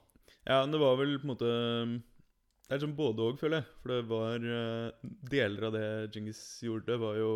[0.42, 1.52] Ja, men det var vel på en måte
[2.66, 3.68] Det er sånn både òg, føler jeg.
[3.85, 7.33] For det var eh, Deler av det Genghis gjorde, var jo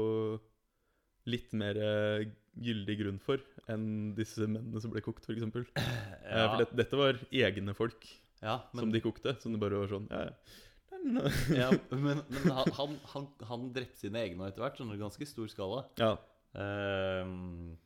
[1.31, 2.27] litt mer eh,
[2.63, 3.43] gyldig grunn for
[3.73, 5.43] enn disse mennene som ble kokt, f.eks.
[5.47, 5.89] Ja.
[6.27, 8.07] Ja, For det, dette var egne folk
[8.43, 9.37] ja, som de kokte.
[9.41, 11.33] Som det bare var sånn Ja, ja.
[11.55, 15.29] Ja, men, men han, han, han, han drepte sine egne etter hvert, sånn i ganske
[15.29, 15.85] stor skala.
[16.03, 16.17] ja.
[16.57, 17.77] Ehm,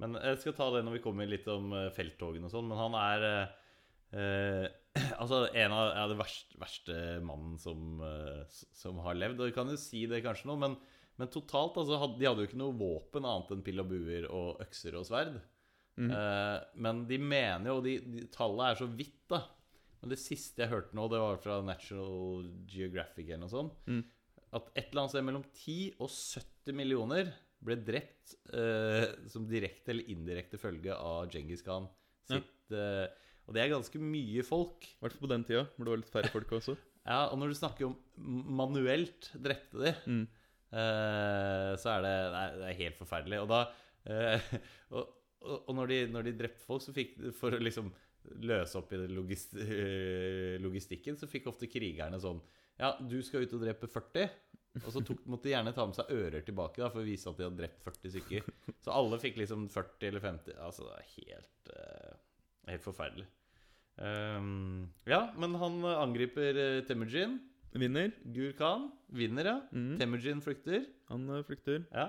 [0.00, 2.68] men jeg skal ta det når vi kommer litt om eh, felttogene og sånn.
[2.70, 3.56] Men han er eh,
[4.16, 4.68] eh,
[5.20, 6.94] Altså en av ja, det verste, verste
[7.26, 9.42] mannen som, eh, som har levd.
[9.42, 10.78] Og vi kan jo si det kanskje nå, men,
[11.20, 14.62] men totalt altså, De hadde jo ikke noe våpen annet enn pill og buer og
[14.64, 15.36] økser og sverd.
[16.00, 19.42] Eh, men de mener jo, de, de, tallet er så vidt, da.
[20.00, 23.76] Men det siste jeg hørte nå, det var fra Natural Geographic eller noe sånt.
[23.90, 24.02] Mm.
[24.56, 29.92] At et eller annet sted mellom 10 og 70 millioner ble drept eh, som direkte
[29.92, 31.90] eller indirekte følge av Djengis Khan
[32.30, 33.04] sitt eh,
[33.44, 34.86] Og det er ganske mye folk.
[34.88, 36.76] I hvert fall på den tida, hvor det var litt færre folk også.
[37.04, 37.96] Ja, Og når du snakker om
[38.56, 40.26] manuelt drepte de, Mm.
[40.70, 43.40] Eh, så er det, er, det er helt forferdelig.
[43.42, 43.62] Og da
[44.10, 44.52] eh,
[44.96, 47.90] og, og, når, de, når de drepte folk, så fikk For å liksom
[48.44, 52.40] løse opp i logist, eh, logistikken, så fikk ofte krigerne sånn
[52.80, 54.30] Ja, du skal ut og drepe 40.
[54.84, 57.26] Og så tok, måtte de gjerne ta med seg ører tilbake da, for å vise
[57.26, 58.50] at de hadde drept 40 stykker.
[58.84, 60.60] Så alle fikk liksom 40 eller 50.
[60.62, 61.72] Altså, det er helt,
[62.70, 63.26] helt forferdelig.
[64.00, 67.40] Um, ja, men han angriper Temujin.
[67.72, 68.10] Vinner.
[68.34, 69.56] Gur Khan vinner, ja.
[69.72, 69.96] Mm.
[70.00, 70.86] Temujin flykter.
[71.10, 71.84] Han eh, flykter.
[71.94, 72.08] Ja.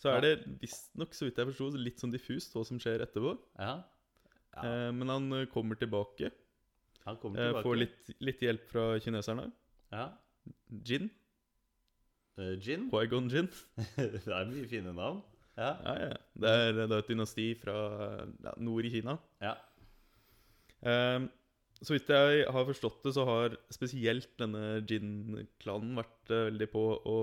[0.00, 3.32] Så er det visstnok, så vidt jeg forsto, litt sånn diffust hva som skjer etterpå.
[3.58, 3.72] ja.
[4.54, 4.62] ja.
[4.66, 6.30] Eh, men han eh, kommer tilbake.
[7.06, 7.64] Han kommer Eh, tilbake.
[7.66, 9.48] får litt, litt hjelp fra kineserne.
[9.90, 10.06] Ja.
[10.86, 11.10] Jin.
[12.38, 12.86] Uh, Jin.
[12.92, 13.48] Quaigon Jin.
[13.96, 15.20] det er mye fine navn.
[15.58, 15.72] Ja.
[15.84, 16.14] Ja, ja.
[16.40, 17.74] Det er, det er et dynasti fra
[18.46, 19.18] ja, nord i Kina.
[19.42, 19.56] ja.
[20.80, 21.26] Eh,
[21.80, 26.82] så vidt jeg har forstått det, så har spesielt denne Jin-klanen vært eh, veldig på
[27.08, 27.16] å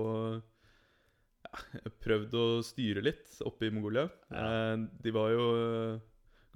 [1.48, 1.60] ja,
[2.02, 4.08] Prøvd å styre litt oppe i Mongolia.
[4.32, 4.48] Ja.
[4.74, 6.02] Eh, de var jo eh,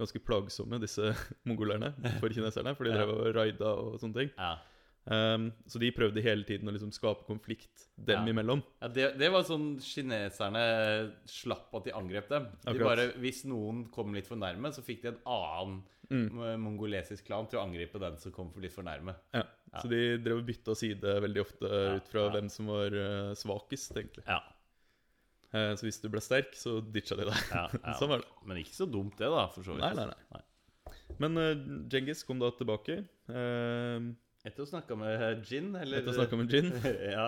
[0.01, 1.13] ganske plagsomme, disse
[1.49, 2.75] mongolerne, for kineserne.
[2.75, 4.35] For de drev og raida og sånne ting.
[4.37, 4.53] ja.
[5.03, 8.31] Um, så de prøvde hele tiden å liksom skape konflikt dem Ja.
[8.31, 8.61] imellom.
[8.81, 10.61] Ja, det, det var sånn kineserne
[11.27, 12.45] slapp at de angrep dem.
[12.63, 16.59] De bare, Hvis noen kom litt for nærme, så fikk de en annen Mm.
[16.59, 19.15] mongolesisk klan til å angripe den som kom for litt for nærme.
[19.33, 19.45] Ja.
[19.81, 23.95] Så de drev og bytta side veldig ofte ut fra hvem som var eh, svakest,
[23.97, 24.25] egentlig.
[24.27, 24.41] Ja,
[25.53, 27.33] Uh, så hvis du ble sterk, så ditcha de deg.
[27.99, 28.29] sånn var det.
[28.49, 29.43] Men ikke så dumt, det, da.
[29.53, 30.95] for så vidt Nei, nei, nei.
[31.21, 31.51] Men uh,
[31.93, 32.95] Genghis kom da tilbake.
[33.29, 36.71] Uh, Etter å snakke med Jin, eller etter å snakke med Jin.
[37.15, 37.27] ja.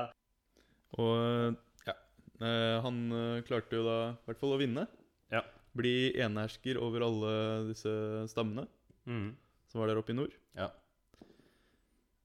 [0.99, 1.55] Og
[1.87, 1.95] ja,
[2.43, 4.83] eh, han eh, klarte jo da i hvert fall å vinne.
[5.31, 5.41] Ja.
[5.75, 7.31] Bli enehersker over alle
[7.69, 7.91] disse
[8.31, 8.67] stammene
[9.07, 9.29] mm.
[9.71, 10.35] som var der oppe i nord.
[10.59, 10.71] ja.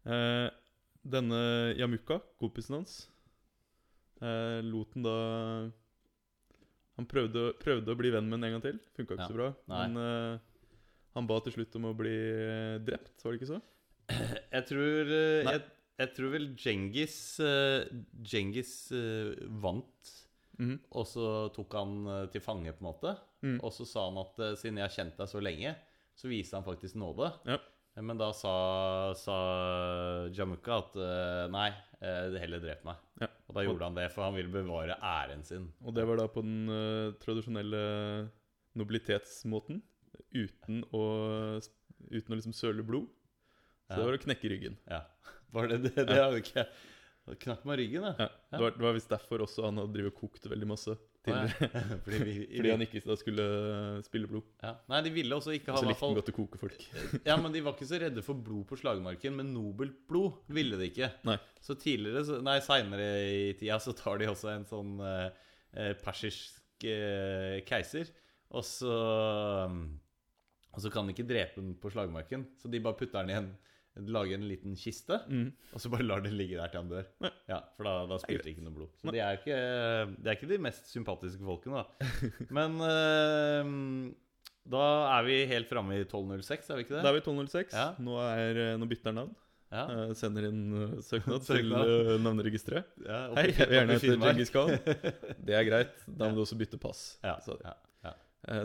[0.09, 0.48] Eh,
[1.05, 1.38] denne
[1.76, 2.94] Yamuka, kompisen hans,
[4.20, 5.16] eh, lot han da
[6.96, 8.81] Han prøvde, prøvde å bli venn med den en gang til.
[8.96, 9.29] Funka ikke Ja.
[9.31, 9.46] så bra.
[9.72, 9.79] Nei.
[9.87, 10.40] Men eh,
[11.16, 13.61] han ba til slutt om å bli eh, drept, var det ikke så?
[14.56, 15.62] Jeg tror eh, jeg,
[16.00, 17.84] jeg tror vel Djengis uh,
[18.24, 20.14] Djengis eh, vant.
[20.60, 20.76] Mm.
[20.92, 23.14] Og så tok han eh, til fange, på en måte.
[23.44, 23.58] Mm.
[23.64, 25.74] Og så sa han at eh, siden jeg har kjent deg så lenge,
[26.16, 27.30] så viste han faktisk nåde.
[27.48, 27.56] Ja.
[27.96, 28.54] Eh, Men da sa,
[29.18, 29.36] sa
[30.36, 31.68] Jamuka at eh, nei,
[32.00, 33.00] eh, det heller drep meg.
[33.22, 33.30] Ja.
[33.48, 35.70] Og da gjorde han det, for han ville bevare æren sin.
[35.84, 37.80] Og det var da på den uh, tradisjonelle
[38.78, 39.80] nobilitetsmåten.
[40.30, 41.02] Uten å,
[42.12, 43.08] uten å liksom søle blod.
[43.90, 44.81] Så det var å knekke ryggen.
[44.90, 45.05] Ja.
[45.50, 46.07] Var det det?
[46.07, 46.66] Det har jo ikke
[47.38, 48.11] Knakk meg ryggen, da.
[48.18, 48.26] Ja.
[48.50, 51.68] Det, var, det var visst derfor også han hadde drevet og kokt veldig masse tidligere.
[52.05, 54.48] Fordi, vi, Fordi han ikke skulle eh, spille blod.
[54.64, 54.72] ja.
[54.90, 56.87] Nei, de ville også ikke ha Så likte han godt å koke folk.
[57.29, 60.81] Ja, men de var ikke så redde for blod på slagmarken, men nobelt blod ville
[60.81, 61.12] de ikke.
[61.29, 61.37] Nei.
[61.62, 66.88] Så tidligere, nei, seinere i tida så tar de også en sånn eh, eh, persisk
[66.88, 68.11] eh, keiser,
[68.50, 68.94] og så
[69.70, 69.83] mm,
[70.74, 73.38] Og så kan de ikke drepe den på slagmarken, så de bare putter den i
[73.38, 73.53] en
[73.96, 75.48] Lager en liten kiste, Mm.
[75.74, 77.07] og så bare lar den ligge der til han dør.
[77.20, 77.31] Ja.
[77.50, 78.88] Ja, For da, da spytter det ikke noe blod.
[79.03, 79.57] Så de er, ikke,
[80.22, 82.09] de er ikke de mest sympatiske folkene, da.
[82.57, 84.14] Men uh,
[84.70, 84.83] da
[85.18, 87.03] er vi helt framme i 1206, er vi ikke det?
[87.05, 87.74] Da er vi 1206.
[87.74, 87.87] Ja.
[87.98, 89.35] Nå, er, eh, nå bytter han navn.
[89.70, 89.85] Ja.
[89.87, 92.88] Uh, sender inn uh, søknad til eh, navneregisteret.
[93.07, 94.16] Ja, Hei, jeg vil gjerne hete.
[94.22, 94.72] Djengis Khan.
[95.50, 95.98] Det er greit.
[96.07, 97.05] Da må du også bytte pass.
[97.26, 97.59] Ja, så,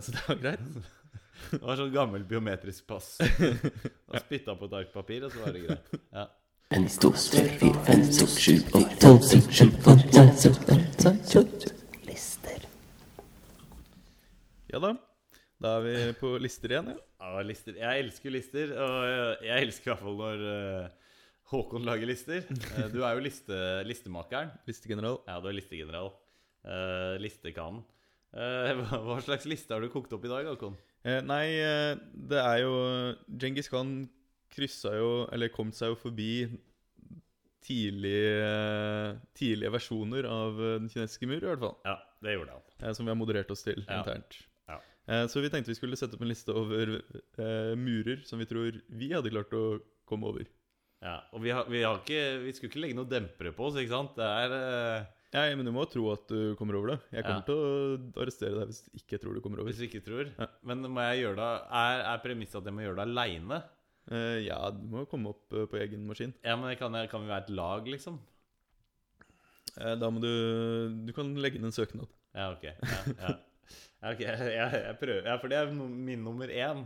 [0.02, 0.66] Så det var greit.
[1.52, 3.16] Det var sånn gammelt biometrisk pass.
[3.20, 5.96] Han spytta på et ark papir, og så var det greit.
[6.16, 6.26] Ja.
[6.76, 9.12] En to, tre, fire, fem, seks, sju, åtte,
[9.54, 11.68] sju, åtte, seks,
[12.08, 12.66] Lister.
[14.74, 14.96] Ja da.
[15.62, 16.90] Da er vi på lister igjen.
[16.96, 17.02] Ja.
[17.26, 17.74] Ja, lister.
[17.80, 18.96] Jeg elsker lister, og
[19.46, 20.90] jeg- elsker i hvert fall når eh,
[21.52, 22.44] Håkon lager lister.
[22.76, 24.52] Eh, du er jo liste, listemakeren.
[24.68, 25.20] Listegeneral.
[25.28, 26.12] Ja, du er listegeneral.
[26.66, 27.84] Uh, listekanen.
[28.34, 30.76] Uh, hva, hva slags liste har du kokt opp i dag, Håkon?
[31.06, 31.96] Eh, nei, eh,
[32.30, 32.72] det er jo
[33.30, 33.92] Djengis Khan
[34.56, 36.30] kryssa jo, eller kom seg jo forbi
[37.66, 38.50] tidlige,
[39.38, 41.78] tidlige versjoner av eh, den kinesiske mur, i hvert fall.
[41.88, 42.66] Ja, det gjorde han.
[42.82, 44.00] Eh, som vi har moderert oss til Ja.
[44.02, 44.38] internt.
[44.70, 44.80] Ja.
[45.08, 48.46] Eh, så vi tenkte vi skulle sette opp en liste over eh, murer som vi
[48.50, 49.66] tror vi hadde klart å
[50.10, 50.46] komme over.
[51.06, 53.76] Ja, og vi, har, vi, har ikke, vi skulle ikke legge noen dempere på oss,
[53.78, 54.16] ikke sant?
[54.18, 56.98] Det er eh, Nei, men du må tro at du kommer over det.
[57.18, 57.48] Jeg kommer Ja.
[57.48, 59.70] til å arrestere deg hvis du ikke tror du kommer over.
[59.72, 60.30] Hvis du ikke tror.
[60.40, 60.48] Ja.
[60.64, 61.50] Men må jeg gjøre det
[61.82, 63.62] Er, er premisset at jeg må gjøre det aleine?
[64.06, 66.32] Uh, ja, du må jo komme opp uh, på egen maskin.
[66.46, 68.20] Ja, men kan, jeg, kan vi være et lag, liksom?
[69.76, 70.30] Uh, da må du
[71.08, 72.08] Du kan legge inn en søknad.
[72.36, 72.64] Ja, ok.
[72.70, 73.36] Ja, ja.
[74.06, 75.26] Ja, ok, jeg, jeg, prøver.
[75.26, 76.86] Ja, for det er min nummer én.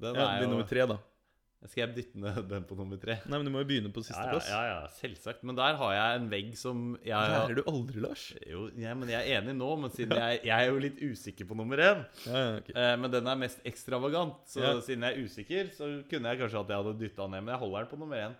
[0.00, 0.96] Den Ja, er jo nummer tre, da.
[1.68, 3.18] Skal jeg dytte ned den på nummer tre?
[3.28, 5.42] Nei, men du må jo begynne på Ja, ja, ja, ja, selvsagt.
[5.44, 8.22] Men der har jeg en vegg som jeg Lærer du aldri, Lars?
[8.48, 11.44] Jo, ja, men jeg er enig nå, men siden jeg, jeg er jo litt usikker
[11.50, 12.00] på nummer én.
[12.24, 12.70] Ja, ja, ok.
[12.72, 16.62] Eh, men den er mest ekstravagant, så siden jeg er usikker, så kunne jeg kanskje
[16.64, 17.44] at jeg hadde dytta ned.
[17.44, 18.38] Men jeg holder den på nummer én.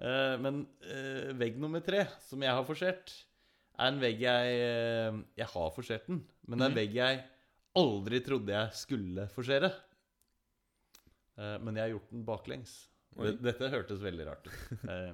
[0.00, 3.16] Eh, men eh, vegg nummer tre, som jeg har forsert,
[3.80, 6.80] er en vegg jeg eh, Jeg har forsert den, men det er en Mhm.
[6.84, 7.20] vegg jeg
[7.82, 9.74] aldri trodde jeg skulle forsere.
[11.40, 12.72] Eh, men jeg har gjort den baklengs.
[13.18, 13.32] Oi.
[13.42, 14.56] Dette hørtes veldig rart ut.
[14.90, 15.12] Eh,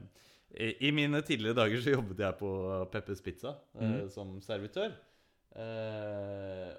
[0.86, 2.50] i, mine tidligere dager så jobbet jeg på
[2.92, 4.08] Peppers Pizza Mhm.
[4.14, 4.94] som servitør.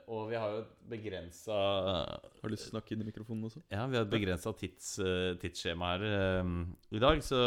[0.08, 3.48] Og vi har jo et begrensa Har du lyst til å snakke inn i mikrofonen
[3.50, 3.62] også?
[3.74, 4.96] Ja, vi har et begrensa tids,
[5.42, 6.06] tidsskjema her
[6.94, 7.40] i dag, så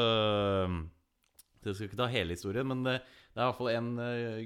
[1.65, 2.67] jeg skal ikke ta hele historien.
[2.69, 3.91] Men det, er i hvert fall en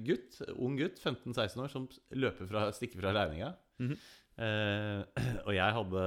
[0.06, 3.54] gutt, ung gutt, 15-16 år, som løper fra, stikker fra regninga.
[3.80, 3.96] Mhm.
[4.34, 5.02] Eh,
[5.46, 6.02] og jeg hadde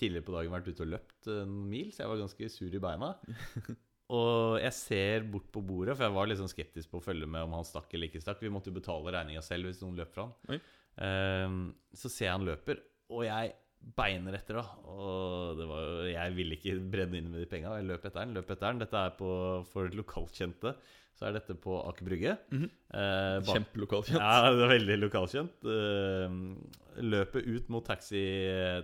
[0.00, 2.82] tidligere på dagen vært ute og løpt en mil, så jeg var ganske sur i
[2.82, 3.14] beina.
[4.12, 7.24] Og jeg ser bort på bordet, for jeg var litt sånn skeptisk på å følge
[7.24, 8.42] med om han stakk eller ikke stakk.
[8.44, 10.58] Vi måtte jo betale regninga selv hvis noen løp fra han.
[11.06, 11.54] Eh,
[11.96, 13.54] så ser jeg han løper, og jeg
[13.96, 14.64] beiner etter, da.
[14.92, 17.72] Og det var, jeg ville ikke brenne inn med de penga.
[17.78, 18.36] Jeg løp etter den.
[18.36, 19.30] løp etter den Dette er på,
[19.72, 20.74] for lokalkjente.
[21.18, 22.36] Så er dette på Aker Brygge.
[22.50, 23.44] Mm -hmm.
[23.46, 24.18] Kjempelokalkjent.
[24.18, 25.64] ja, det er veldig lokalkjent.
[25.64, 28.20] Eh, Løpet ut mot taxi,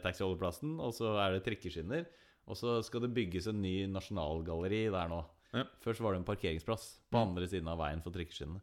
[0.00, 2.06] og så er det trikkeskinner.
[2.48, 5.24] Og så skal det bygges en ny nasjonalgalleri der nå.
[5.52, 5.64] Ja.
[5.84, 8.60] Først var det en parkeringsplass på andre siden av veien for trikkeskinnene.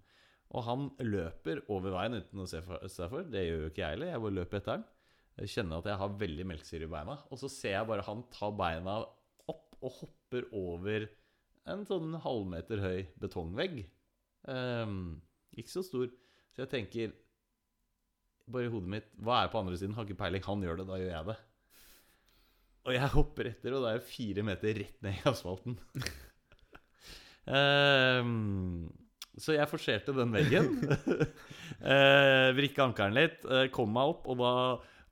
[0.56, 3.26] Og han løper over veien uten å se seg for.
[3.30, 4.12] Det gjør jo ikke jeg heller.
[4.14, 4.86] Jeg bare løper etter han.
[5.36, 7.18] Jeg kjenner at jeg har veldig melkesyre i beina.
[7.30, 9.00] Og så ser jeg bare han ta beina
[9.52, 11.08] opp og hopper over
[11.72, 13.84] en sånn halvmeter høy betongvegg.
[14.46, 15.22] Um,
[15.58, 16.10] ikke så stor.
[16.54, 17.16] Så jeg tenker
[18.52, 19.96] bare i hodet mitt Hva er på andre siden?
[19.98, 20.46] Har ikke peiling.
[20.46, 21.38] Han gjør det, da gjør jeg det.
[22.86, 25.80] Og jeg hopper etter, og det er jeg fire meter rett ned i asfalten.
[27.50, 28.92] um,
[29.42, 30.70] så jeg forserte den veggen.
[31.82, 34.54] uh, vrikka ankelen litt, uh, kom meg opp, og da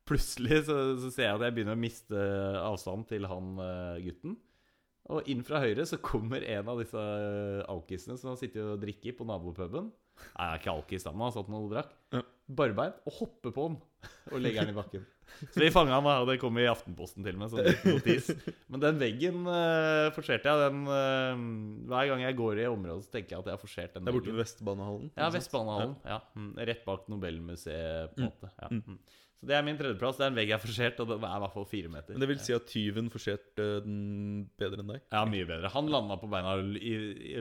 [0.06, 2.24] plutselig så, så ser jeg at jeg begynner å miste
[2.62, 4.38] avstand til han uh, gutten.
[5.12, 8.80] Og inn fra høyre så kommer en av disse eh, alkisene som har sittet og
[8.80, 9.90] drikket på nabopuben.
[10.14, 11.90] Nei, det er ikke alkis, da, men han har satt noe og drakk.
[12.14, 12.22] Ja.
[12.54, 13.02] Barbeint.
[13.10, 13.78] Og hopper på den
[14.32, 15.04] og legger den i bakken.
[15.54, 17.52] Så vi fanga han, og det kom i Aftenposten til og med.
[17.52, 18.28] Sånn notis.
[18.72, 20.62] Men den veggen uh, forserte jeg.
[20.62, 23.98] Den, uh, hver gang jeg går i området, så tenker jeg at jeg har forsert
[23.98, 25.12] den Det er borte ved Vestbanehallen.
[25.18, 25.30] Ja.
[25.34, 25.96] Vestbanehallen.
[26.06, 26.20] Ja.
[26.22, 26.68] ja.
[26.70, 28.30] rett bak Nobelmuseet, på en Mm.
[28.30, 28.54] måte.
[28.62, 28.98] Ja.
[29.44, 30.16] Så det er min tredjeplass.
[30.16, 32.16] Det er en vegg jeg har forsert, og det er i hvert fall fire meter.
[32.16, 33.98] Men det vil si at tyven forserte den
[34.62, 35.02] bedre enn deg?
[35.12, 35.72] Ja, mye bedre.
[35.74, 36.94] Han landa på beina og i,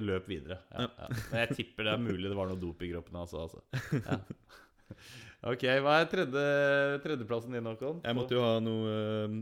[0.03, 0.59] løp videre.
[0.75, 1.11] Ja, ja.
[1.31, 3.63] Men jeg tipper det er mulig det var noe dop i kroppen hans altså.
[4.01, 4.19] Ja.
[5.53, 6.43] Ok, hva er tredje,
[7.07, 8.03] tredjeplassen din, Håkon?
[8.03, 8.99] Jeg måtte jo ha noe
[9.31, 9.39] uh,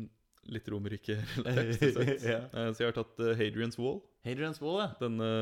[0.53, 2.07] litt Romerike-relatert.
[2.35, 2.43] Ja.
[2.53, 4.03] Eh, Så jeg har tatt uh, Hadrian's Wall.
[4.29, 4.93] Hadrian's Wall, ja.
[5.01, 5.33] Denne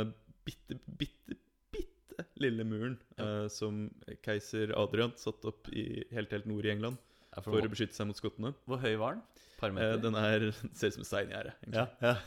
[0.46, 1.36] bitte, bitte,
[1.74, 3.84] bitte lille muren eh, som
[4.24, 7.07] keiser Adrian satte opp i helt, helt nord i England Ja,
[7.44, 8.54] for for å beskytte seg mot skottene.
[8.68, 9.22] hvor høy var den?
[9.58, 9.96] Par Eh.
[9.98, 11.52] Den er, ser ut som et steingjerde.
[11.74, 12.16] ja, ja.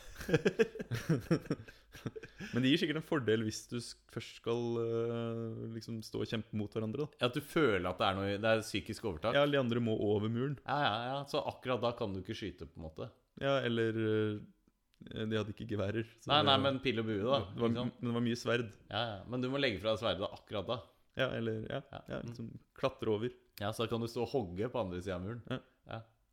[2.54, 3.76] Men det gir sikkert en fordel hvis du
[4.14, 7.06] først skal uh, liksom stå og kjempe mot hverandre.
[7.20, 9.36] da At du føler at det er noe Det er psykisk overtak?
[9.36, 10.56] Ja, de andre må over muren.
[10.66, 10.96] ja, ja.
[11.12, 11.20] ja.
[11.30, 13.10] Så akkurat da kan du ikke skyte, på en måte?
[13.44, 14.40] Ja, eller eh,
[15.10, 16.08] Eh, De hadde ikke geværer.
[16.22, 17.40] så Nei, nei, men pil og bue, da.
[17.52, 17.92] det var, liksom.
[18.00, 18.68] Men det var mye sverd.
[18.92, 19.20] Ja, ja.
[19.34, 20.80] Men du må legge fra deg sverdet akkurat da.
[21.20, 22.02] Ja, eller ja, Ja.
[22.14, 23.34] ja liksom klatre over.
[23.60, 25.62] Ja, Så da kan du stå og hogge på andre sida av muren.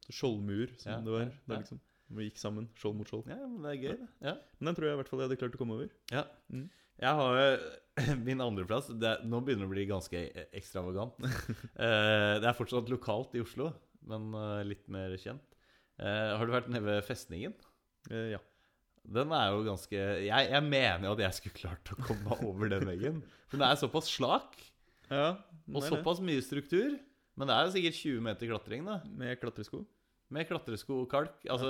[0.08, 1.20] Skjoldmur, som Ja, det var.
[1.20, 1.58] ja, Det ja.
[1.60, 1.80] liksom,
[2.16, 3.26] vi gikk sammen, skjold mot skjold.
[3.28, 4.08] Ja, men det er gøy, det.
[4.24, 4.32] Ja.
[4.58, 5.90] Men den tror jeg i hvert fall jeg hadde klart å komme over.
[6.14, 6.22] Ja.
[6.48, 6.62] Mm.
[6.98, 11.18] Jeg har jo min andreplass Nå begynner det å bli ganske e- ekstravagant.
[11.78, 13.68] Eh, det er fortsatt lokalt i Oslo,
[14.08, 15.44] men eh, litt mer kjent.
[16.00, 17.52] Eh, har du vært nede ved festningen?
[18.08, 18.38] Ja.
[19.08, 19.92] Den er jo ganske
[20.24, 23.20] jeg, jeg mener jo at jeg skulle klart å komme meg over den veggen.
[23.50, 24.56] For den er såpass slak,
[25.12, 25.34] ja
[25.68, 26.96] og såpass mye struktur.
[27.38, 28.98] Men det er jo sikkert 20 meter klatring, da.
[29.20, 29.84] Med klatresko.
[30.34, 31.36] Med klatresko og kalk.
[31.48, 31.68] Altså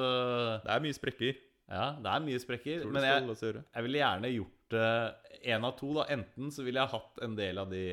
[0.64, 1.40] Det er mye sprekker.
[1.68, 2.87] Ja, det er mye sprekker.
[2.88, 3.57] Men jeg.
[3.61, 4.92] Jeg ville gjerne gjort det
[5.52, 5.90] én av to.
[5.98, 7.85] da Enten så ville jeg hatt en del av de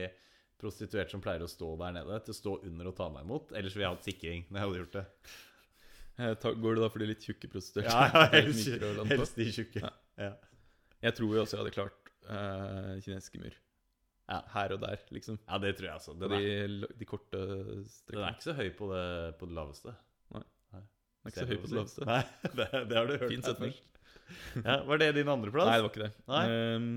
[0.62, 3.52] prostituerte som pleier å stå der nede, til å stå under og ta meg imot.
[3.52, 5.06] Eller så ville jeg hatt sikring når jeg hadde gjort det.
[6.16, 7.92] Eh, går det da for de litt tjukke prostituerte?
[7.92, 9.84] Ja, helst, helst de tjukke.
[9.84, 9.94] Ja.
[10.30, 10.34] Ja.
[11.04, 13.58] Jeg tror jo også jeg hadde klart uh, kinesiske mur.
[14.26, 14.40] Ja.
[14.56, 15.38] Her og der, liksom.
[15.46, 16.14] ja, det tror jeg altså.
[16.18, 19.04] Den de, de korte den er ikke så høy på det,
[19.38, 19.94] på det laveste.
[20.34, 20.42] Den
[20.82, 22.08] er ikke så høy på det laveste.
[22.10, 22.22] Nei,
[22.58, 23.76] det, det har du hørt Fin setning.
[24.64, 25.70] Ja, var det din andreplass?
[25.70, 26.12] Nei, det var ikke det.
[26.32, 26.44] Nei.
[26.50, 26.90] Um,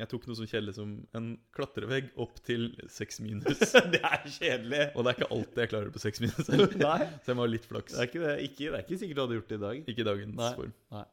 [0.00, 3.60] jeg tok noe som kjedelig som en klatrevegg opp til seks minus.
[3.92, 4.86] det er kjedelig.
[4.94, 6.48] Og det er ikke alltid jeg klarer det på seks minus.
[6.80, 7.92] Nei, Så jeg må ha litt flaks.
[7.92, 8.36] det er ikke, det.
[8.48, 9.82] Ikke, det er ikke sikkert du hadde gjort det i dag.
[9.92, 10.52] Ikke i dagens Nei.
[10.56, 10.72] form.
[10.96, 11.04] Nei,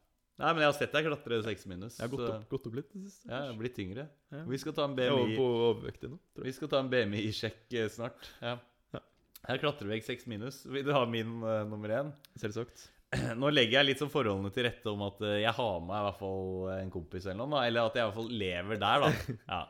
[0.54, 1.96] men jeg har sett deg klatre seks minus.
[1.98, 2.90] Jeg har gått opp, gått opp litt.
[2.94, 4.04] det siste, Ja, jeg har blitt tyngre.
[4.34, 4.42] Ja.
[4.46, 6.20] Vi skal ta en Jeg er BMI på overvektig nå.
[6.46, 8.30] Vi skal ta en BMI-sjekk eh, snart.
[8.44, 8.52] Ja.
[8.94, 9.02] Ja.
[9.48, 10.60] Her klatrer vi 6 minus.
[10.70, 12.12] Vil du ha min uh, nummer én?
[12.38, 12.86] Selvsagt.
[13.42, 15.98] Nå legger jeg litt sånn forholdene til rette om at eh, jeg har med meg
[15.98, 17.64] i hvert fall en kompis eller noe.
[17.66, 19.12] Eller at jeg i hvert fall lever der, da.
[19.56, 19.64] Ja.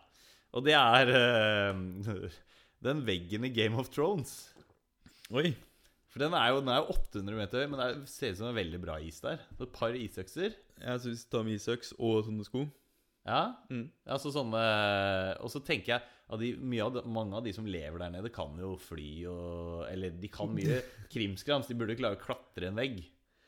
[0.58, 2.28] Og det er uh,
[2.88, 4.36] den veggen i Game of Thrones.
[5.32, 5.54] Oi.
[6.18, 8.38] For den er jo, den er jo 800 meter høy, men det er- ser ut
[8.40, 9.38] som en veldig bra is der.
[9.38, 10.56] Er Et par isøkser.
[10.82, 12.68] Ja, så Hvis du tar med isøks og sånne sko.
[13.28, 13.90] Ja, Mm.
[14.08, 18.00] altså sånne Og så tenker jeg at de, av de, mange av de som lever
[18.00, 20.82] der nede, kan jo fly og Eller de kan mye
[21.14, 21.68] krimskrams.
[21.68, 23.04] De burde klare å klatre en vegg.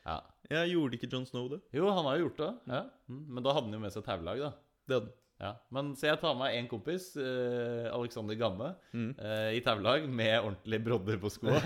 [0.06, 0.20] Ja.
[0.50, 1.60] ja, gjorde ikke John Snow det.
[1.72, 2.60] Jo, han har jo gjort det.
[2.68, 2.82] Ja.
[3.10, 3.26] Mm.
[3.28, 4.52] Men da hadde han jo med seg taulag, da.
[4.88, 5.12] Det hadde han.
[5.40, 5.54] Ja.
[5.72, 9.14] Men Så jeg tar med en kompis, eh, Alexander Gamme, Mm.
[9.18, 11.62] eh, i taulag med ordentlig brodder på skoa.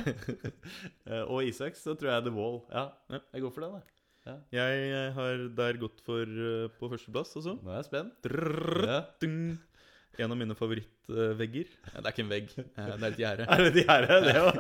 [1.10, 2.60] eh, og isøks, så tror jeg The Wall.
[2.70, 3.18] Ja, Ja.
[3.34, 3.82] jeg går for det, da.
[4.54, 7.58] Jeg eh, har der gått for uh, på førsteplass, også.
[7.60, 8.28] Nå er jeg spent.
[8.86, 9.02] Ja.
[10.16, 11.66] En av mine favorittvegger.
[11.90, 13.48] Nei, det er ikke en vegg, det er et gjerde.
[13.50, 14.56] Er det et gjerde, det òg?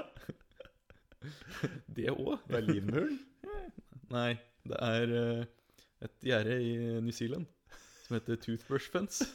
[1.94, 2.42] Det òg?
[2.50, 3.18] Berlinmuren?
[4.10, 4.32] Nei,
[4.68, 5.44] det er uh,
[6.04, 7.46] et gjerde i New Zealand
[8.04, 9.26] som heter Toothbrush Fence.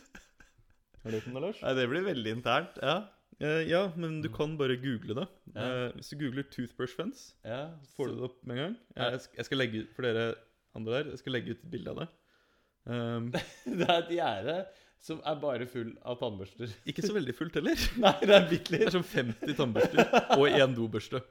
[1.03, 1.61] Har du hørt om det, Lars?
[1.63, 2.77] Nei, det blir veldig internt.
[2.83, 2.97] Ja.
[3.39, 5.27] Eh, ja, men du kan bare google det.
[5.55, 5.63] Ja.
[5.63, 7.61] Eh, hvis du googler Toothbrush Fence, ja.
[7.95, 8.75] får du det opp med en gang.
[8.99, 10.25] Jeg, sk- jeg skal legge ut for dere
[10.77, 12.09] andre der Jeg skal legge ut bilde av det.
[12.89, 13.31] Um,
[13.79, 14.59] Det er et gjerde
[14.99, 16.73] som er bare full av tannbørster.
[16.91, 17.87] ikke så veldig fullt heller.
[18.03, 21.23] Nei, det er bitte Det er som sånn 50 tannbørster og én dobørste.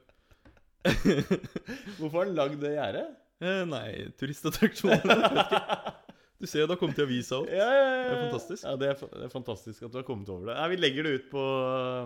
[1.98, 3.08] Hvorfor har han lagd det gjerdet?
[3.44, 6.07] Eh, nei, turistattraksjoner.
[6.38, 7.48] Du ser, det har kommet i avisa òg.
[7.50, 8.02] Ja, ja, ja.
[8.06, 8.62] Det er fantastisk.
[8.62, 10.54] Ja, det er, det er fantastisk at du har kommet over det.
[10.54, 11.46] Nei, vi legger det ut på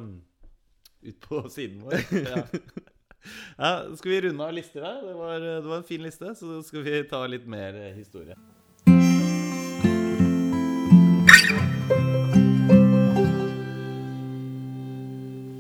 [0.01, 0.07] um,
[1.03, 2.01] Ut på siden vår.
[2.31, 2.47] Ja.
[3.55, 4.97] Ja, skal vi runde av lister her?
[5.05, 8.35] Det var, det var en fin liste, så skal vi ta litt mer eh, historie.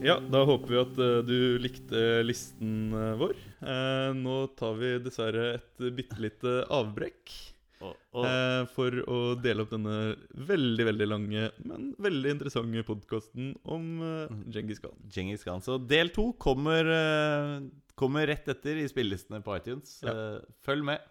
[0.02, 3.46] Ja, da håper vi at eh, du likte listen eh, vår.
[4.18, 7.36] Nå tar vi dessverre et bitte lite avbrekk
[7.82, 9.96] Og, og, eh, for å dele opp denne
[10.50, 14.94] veldig, veldig lange, men veldig interessante podkasten om eh, Djengis Khan.
[15.10, 15.64] Genghis Khan.
[15.64, 17.56] Så del to kommer, eh,
[17.98, 19.98] kommer rett etter i spillelistene på iTunes.
[20.06, 20.14] Ja.
[20.14, 21.02] Eh, Følg med.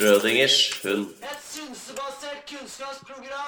[0.00, 1.08] Schrødingers hund.
[1.20, 3.39] Et synsebasert kunnskapsprogram.